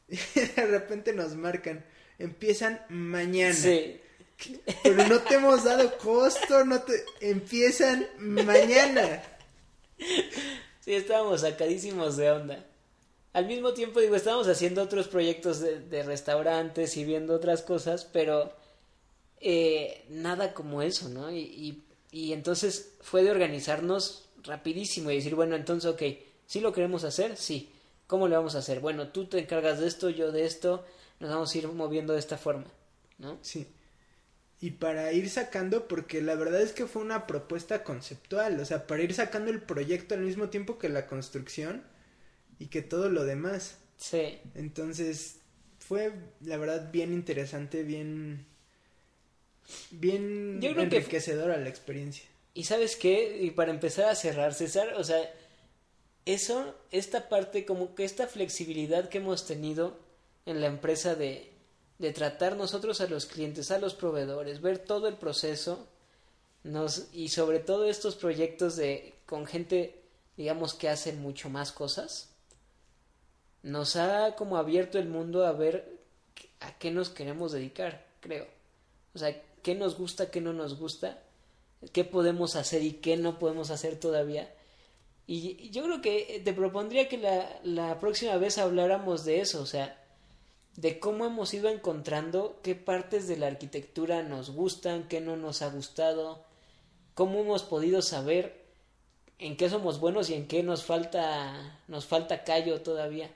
Y 0.08 0.16
de 0.16 0.66
repente 0.66 1.12
nos 1.12 1.34
marcan, 1.34 1.84
empiezan 2.18 2.80
mañana. 2.88 3.54
Sí, 3.54 4.00
Pero 4.82 5.08
no 5.08 5.20
te 5.20 5.34
hemos 5.34 5.64
dado 5.64 5.96
costo, 5.98 6.64
no 6.64 6.80
te... 6.82 7.04
Empiezan 7.20 8.06
mañana. 8.18 9.22
Sí, 10.80 10.94
estábamos 10.94 11.40
sacadísimos 11.40 12.16
de 12.16 12.30
onda. 12.30 12.64
Al 13.32 13.46
mismo 13.46 13.72
tiempo, 13.74 14.00
digo, 14.00 14.14
estábamos 14.14 14.48
haciendo 14.48 14.82
otros 14.82 15.08
proyectos 15.08 15.60
de, 15.60 15.80
de 15.80 16.02
restaurantes 16.02 16.96
y 16.96 17.04
viendo 17.04 17.34
otras 17.34 17.62
cosas, 17.62 18.04
pero 18.04 18.52
eh, 19.40 20.04
nada 20.08 20.54
como 20.54 20.82
eso, 20.82 21.08
¿no? 21.08 21.30
Y, 21.30 21.38
y, 21.40 21.82
y 22.10 22.32
entonces 22.32 22.92
fue 23.00 23.22
de 23.22 23.30
organizarnos 23.30 24.24
rapidísimo 24.42 25.10
y 25.10 25.16
decir, 25.16 25.34
bueno, 25.34 25.56
entonces, 25.56 25.90
ok, 25.90 26.02
¿sí 26.46 26.60
lo 26.60 26.72
queremos 26.72 27.04
hacer? 27.04 27.36
Sí. 27.36 27.70
¿Cómo 28.06 28.26
lo 28.26 28.36
vamos 28.36 28.54
a 28.54 28.60
hacer? 28.60 28.80
Bueno, 28.80 29.08
tú 29.08 29.26
te 29.26 29.38
encargas 29.38 29.80
de 29.80 29.86
esto, 29.86 30.08
yo 30.08 30.32
de 30.32 30.46
esto, 30.46 30.84
nos 31.20 31.30
vamos 31.30 31.54
a 31.54 31.58
ir 31.58 31.68
moviendo 31.68 32.14
de 32.14 32.20
esta 32.20 32.38
forma, 32.38 32.64
¿no? 33.18 33.36
Sí. 33.42 33.66
Y 34.60 34.72
para 34.72 35.12
ir 35.12 35.30
sacando, 35.30 35.86
porque 35.86 36.20
la 36.20 36.34
verdad 36.34 36.60
es 36.60 36.72
que 36.72 36.86
fue 36.86 37.02
una 37.02 37.26
propuesta 37.26 37.84
conceptual, 37.84 38.58
o 38.58 38.64
sea, 38.64 38.86
para 38.86 39.02
ir 39.02 39.14
sacando 39.14 39.50
el 39.50 39.62
proyecto 39.62 40.14
al 40.14 40.22
mismo 40.22 40.48
tiempo 40.48 40.78
que 40.78 40.88
la 40.88 41.06
construcción 41.06 41.84
y 42.58 42.66
que 42.66 42.82
todo 42.82 43.08
lo 43.08 43.24
demás. 43.24 43.78
Sí. 43.98 44.40
Entonces, 44.54 45.36
fue 45.78 46.12
la 46.40 46.56
verdad 46.56 46.90
bien 46.90 47.12
interesante, 47.12 47.84
bien 47.84 48.46
bien 49.90 50.60
Yo 50.60 50.72
creo 50.72 50.88
que 50.88 50.96
enriquecedora 50.96 51.56
la 51.56 51.68
experiencia. 51.68 52.24
Y 52.54 52.64
sabes 52.64 52.96
qué, 52.96 53.38
y 53.40 53.50
para 53.50 53.70
empezar 53.70 54.06
a 54.06 54.14
cerrar, 54.14 54.54
César, 54.54 54.94
o 54.96 55.04
sea, 55.04 55.18
eso, 56.26 56.74
esta 56.90 57.28
parte, 57.28 57.64
como 57.64 57.94
que 57.94 58.04
esta 58.04 58.26
flexibilidad 58.26 59.08
que 59.08 59.18
hemos 59.18 59.46
tenido 59.46 59.98
en 60.46 60.60
la 60.60 60.66
empresa 60.66 61.14
de, 61.14 61.50
de 61.98 62.12
tratar 62.12 62.56
nosotros 62.56 63.00
a 63.00 63.08
los 63.08 63.26
clientes, 63.26 63.70
a 63.70 63.78
los 63.78 63.94
proveedores, 63.94 64.60
ver 64.60 64.78
todo 64.78 65.08
el 65.08 65.16
proceso, 65.16 65.86
nos, 66.64 67.08
y 67.12 67.28
sobre 67.28 67.58
todo 67.58 67.84
estos 67.86 68.14
proyectos 68.14 68.76
de, 68.76 69.14
con 69.26 69.46
gente, 69.46 70.02
digamos, 70.36 70.74
que 70.74 70.88
hacen 70.88 71.20
mucho 71.20 71.50
más 71.50 71.72
cosas, 71.72 72.30
nos 73.62 73.96
ha 73.96 74.36
como 74.36 74.56
abierto 74.56 74.98
el 74.98 75.08
mundo 75.08 75.46
a 75.46 75.52
ver 75.52 75.98
a 76.60 76.78
qué 76.78 76.90
nos 76.90 77.08
queremos 77.10 77.52
dedicar, 77.52 78.06
creo. 78.20 78.46
O 79.14 79.18
sea, 79.18 79.42
qué 79.62 79.74
nos 79.74 79.96
gusta, 79.96 80.30
qué 80.30 80.40
no 80.40 80.52
nos 80.52 80.78
gusta 80.78 81.18
qué 81.92 82.04
podemos 82.04 82.56
hacer 82.56 82.82
y 82.82 82.94
qué 82.94 83.16
no 83.16 83.38
podemos 83.38 83.70
hacer 83.70 83.98
todavía. 83.98 84.52
Y 85.26 85.70
yo 85.70 85.84
creo 85.84 86.00
que 86.00 86.40
te 86.42 86.52
propondría 86.54 87.08
que 87.08 87.18
la, 87.18 87.60
la 87.62 88.00
próxima 88.00 88.36
vez 88.38 88.56
habláramos 88.56 89.24
de 89.24 89.40
eso, 89.40 89.60
o 89.60 89.66
sea, 89.66 90.02
de 90.78 91.00
cómo 91.00 91.26
hemos 91.26 91.52
ido 91.54 91.68
encontrando 91.68 92.60
qué 92.62 92.76
partes 92.76 93.26
de 93.26 93.36
la 93.36 93.48
arquitectura 93.48 94.22
nos 94.22 94.50
gustan, 94.50 95.08
qué 95.08 95.20
no 95.20 95.36
nos 95.36 95.60
ha 95.60 95.70
gustado, 95.70 96.44
cómo 97.14 97.40
hemos 97.40 97.64
podido 97.64 98.00
saber 98.00 98.64
en 99.40 99.56
qué 99.56 99.68
somos 99.68 99.98
buenos 99.98 100.30
y 100.30 100.34
en 100.34 100.46
qué 100.46 100.62
nos 100.62 100.84
falta 100.84 101.80
nos 101.88 102.06
falta 102.06 102.44
callo 102.44 102.80
todavía. 102.80 103.28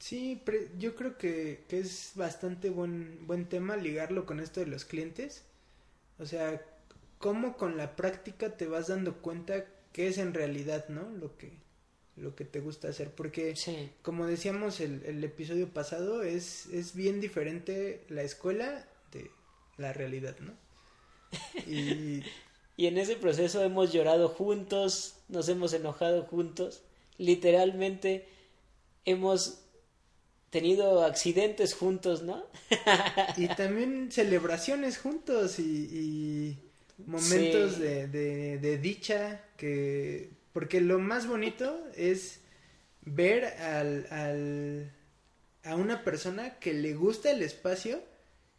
Sí, 0.00 0.42
yo 0.76 0.96
creo 0.96 1.16
que, 1.18 1.64
que, 1.68 1.78
es 1.78 2.10
bastante 2.16 2.68
buen, 2.68 3.28
buen 3.28 3.48
tema 3.48 3.76
ligarlo 3.76 4.26
con 4.26 4.40
esto 4.40 4.58
de 4.58 4.66
los 4.66 4.84
clientes. 4.84 5.44
O 6.18 6.26
sea, 6.26 6.60
cómo 7.18 7.56
con 7.56 7.76
la 7.76 7.94
práctica 7.94 8.56
te 8.56 8.66
vas 8.66 8.88
dando 8.88 9.18
cuenta 9.18 9.66
qué 9.92 10.08
es 10.08 10.18
en 10.18 10.34
realidad, 10.34 10.88
¿no? 10.88 11.08
Lo 11.10 11.38
que, 11.38 11.52
lo 12.16 12.34
que 12.36 12.44
te 12.44 12.60
gusta 12.60 12.88
hacer. 12.88 13.10
Porque, 13.10 13.54
como 14.02 14.26
decíamos 14.26 14.80
el, 14.80 15.02
el 15.04 15.22
episodio 15.24 15.68
pasado, 15.68 16.22
es, 16.22 16.66
es 16.66 16.94
bien 16.94 17.20
diferente 17.20 18.04
la 18.08 18.22
escuela 18.22 18.86
de 19.12 19.30
la 19.76 19.92
realidad, 19.92 20.36
¿no? 20.40 20.52
Y... 21.66 22.22
y 22.76 22.86
en 22.86 22.98
ese 22.98 23.16
proceso 23.16 23.62
hemos 23.62 23.92
llorado 23.92 24.28
juntos, 24.28 25.16
nos 25.28 25.48
hemos 25.48 25.72
enojado 25.72 26.24
juntos, 26.24 26.82
literalmente 27.18 28.26
hemos 29.04 29.60
tenido 30.50 31.04
accidentes 31.04 31.74
juntos, 31.74 32.22
¿no? 32.22 32.44
y 33.36 33.48
también 33.48 34.10
celebraciones 34.10 34.98
juntos 34.98 35.58
y, 35.58 36.56
momentos 37.06 37.78
de, 37.78 38.06
de, 38.06 38.58
de, 38.58 38.78
dicha 38.78 39.44
que 39.56 40.30
porque 40.54 40.80
lo 40.80 41.00
más 41.00 41.26
bonito 41.26 41.84
es 41.96 42.40
ver 43.02 43.44
al, 43.44 44.06
al, 44.10 44.92
a 45.64 45.74
una 45.74 46.04
persona 46.04 46.60
que 46.60 46.72
le 46.72 46.94
gusta 46.94 47.32
el 47.32 47.42
espacio 47.42 48.00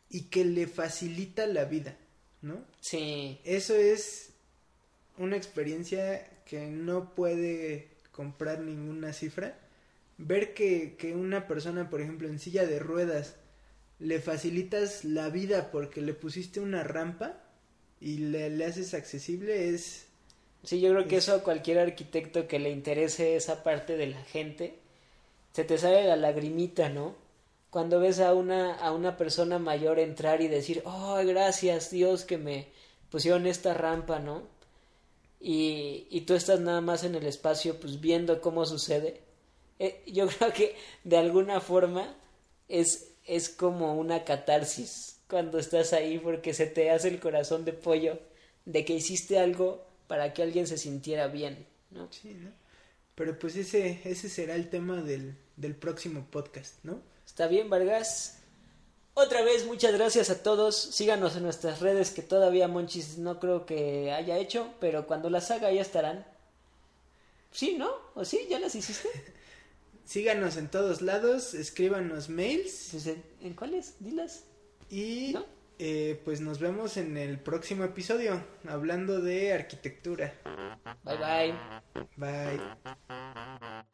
y 0.10 0.24
que 0.24 0.44
le 0.44 0.68
facilita 0.68 1.48
la 1.48 1.64
vida, 1.64 1.98
¿no? 2.42 2.66
Sí. 2.82 3.40
Eso 3.46 3.76
es 3.76 4.32
una 5.18 5.38
experiencia 5.38 6.30
que 6.46 6.68
no 6.68 7.16
puede 7.16 7.88
comprar 8.12 8.60
ninguna 8.60 9.14
cifra. 9.14 9.58
Ver 10.18 10.54
que, 10.54 10.98
que 10.98 11.16
una 11.16 11.48
persona, 11.48 11.90
por 11.90 12.02
ejemplo, 12.02 12.28
en 12.28 12.40
silla 12.40 12.66
de 12.66 12.78
ruedas, 12.78 13.38
le 14.00 14.20
facilitas 14.20 15.06
la 15.06 15.30
vida 15.30 15.72
porque 15.72 16.02
le 16.02 16.14
pusiste 16.14 16.60
una 16.60 16.84
rampa 16.84 17.42
y 18.02 18.18
le, 18.18 18.50
le 18.50 18.66
haces 18.66 18.94
accesible 18.94 19.70
es 19.70 20.08
Sí, 20.66 20.82
yo 20.82 20.92
creo 20.92 21.08
que 21.08 21.18
eso 21.18 21.36
a 21.36 21.44
cualquier 21.44 21.78
arquitecto 21.78 22.48
que 22.48 22.58
le 22.58 22.72
interese 22.72 23.36
esa 23.36 23.64
parte 23.64 23.98
de 23.98 24.08
la 24.08 24.24
gente, 24.24 24.80
se 25.54 25.64
te 25.64 25.78
sale 25.78 26.04
la 26.06 26.16
lagrimita, 26.16 26.90
¿no? 26.90 27.16
Cuando 27.70 28.00
ves 28.00 28.20
a 28.20 28.34
una, 28.34 28.74
a 28.76 28.92
una 28.92 29.16
persona 29.16 29.60
mayor 29.60 30.00
entrar 30.00 30.42
y 30.42 30.48
decir, 30.48 30.82
oh, 30.86 31.22
gracias 31.24 31.92
Dios 31.92 32.26
que 32.26 32.38
me 32.38 32.68
pusieron 33.12 33.46
esta 33.46 33.76
rampa, 33.76 34.20
¿no? 34.20 34.44
Y, 35.40 36.08
y 36.10 36.22
tú 36.22 36.34
estás 36.34 36.60
nada 36.62 36.82
más 36.82 37.04
en 37.04 37.14
el 37.16 37.26
espacio, 37.28 37.80
pues 37.80 38.02
viendo 38.02 38.42
cómo 38.42 38.66
sucede. 38.66 39.22
Eh, 39.78 40.02
yo 40.08 40.28
creo 40.40 40.52
que 40.52 40.76
de 41.04 41.18
alguna 41.18 41.62
forma 41.62 42.16
es, 42.70 43.12
es 43.26 43.50
como 43.50 43.96
una 43.96 44.24
catarsis 44.24 45.20
cuando 45.30 45.60
estás 45.60 45.94
ahí 45.94 46.18
porque 46.18 46.54
se 46.54 46.66
te 46.66 46.90
hace 46.90 47.10
el 47.10 47.20
corazón 47.20 47.66
de 47.66 47.74
pollo 47.74 48.20
de 48.66 48.84
que 48.84 48.94
hiciste 48.94 49.38
algo 49.38 49.86
para 50.08 50.34
que 50.34 50.44
alguien 50.44 50.68
se 50.68 50.78
sintiera 50.78 51.28
bien, 51.28 51.68
¿no? 51.92 52.12
Sí, 52.12 52.34
¿no? 52.34 52.52
Pero 53.16 53.40
pues 53.40 53.56
ese, 53.56 54.02
ese 54.04 54.30
será 54.30 54.56
el 54.56 54.70
tema 54.70 55.02
del, 55.02 55.38
del 55.56 55.76
próximo 55.76 56.28
podcast, 56.30 56.84
¿no? 56.84 57.02
Está 57.26 57.48
bien, 57.48 57.70
Vargas. 57.70 58.40
Otra 59.14 59.42
vez, 59.44 59.66
muchas 59.66 59.94
gracias 59.94 60.30
a 60.30 60.44
todos. 60.44 60.76
Síganos 60.76 61.38
en 61.38 61.44
nuestras 61.44 61.80
redes 61.80 62.12
que 62.12 62.22
todavía 62.22 62.68
Monchis 62.68 63.18
no 63.18 63.40
creo 63.40 63.66
que 63.66 64.12
haya 64.12 64.38
hecho, 64.38 64.74
pero 64.82 65.08
cuando 65.08 65.30
las 65.30 65.52
haga 65.52 65.72
ya 65.72 65.82
estarán. 65.82 66.26
Sí, 67.52 67.76
¿no? 67.78 67.90
¿O 68.16 68.26
sí? 68.26 68.46
¿Ya 68.50 68.60
las 68.60 68.76
hiciste? 68.76 69.10
Síganos 70.06 70.58
en 70.58 70.70
todos 70.70 71.02
lados, 71.02 71.54
escríbanos 71.54 72.28
mails. 72.28 72.90
Pues, 72.92 73.08
¿En, 73.42 73.54
cuáles? 73.54 73.96
Dilas. 74.00 74.44
Y 74.90 75.34
eh, 75.80 76.22
pues 76.24 76.42
nos 76.42 76.60
vemos 76.60 76.98
en 76.98 77.18
el 77.18 77.40
próximo 77.40 77.84
episodio 77.84 78.42
hablando 78.68 79.22
de 79.22 79.54
arquitectura. 79.54 80.34
Bye 81.04 81.18
bye. 81.18 81.54
Bye. 82.18 83.86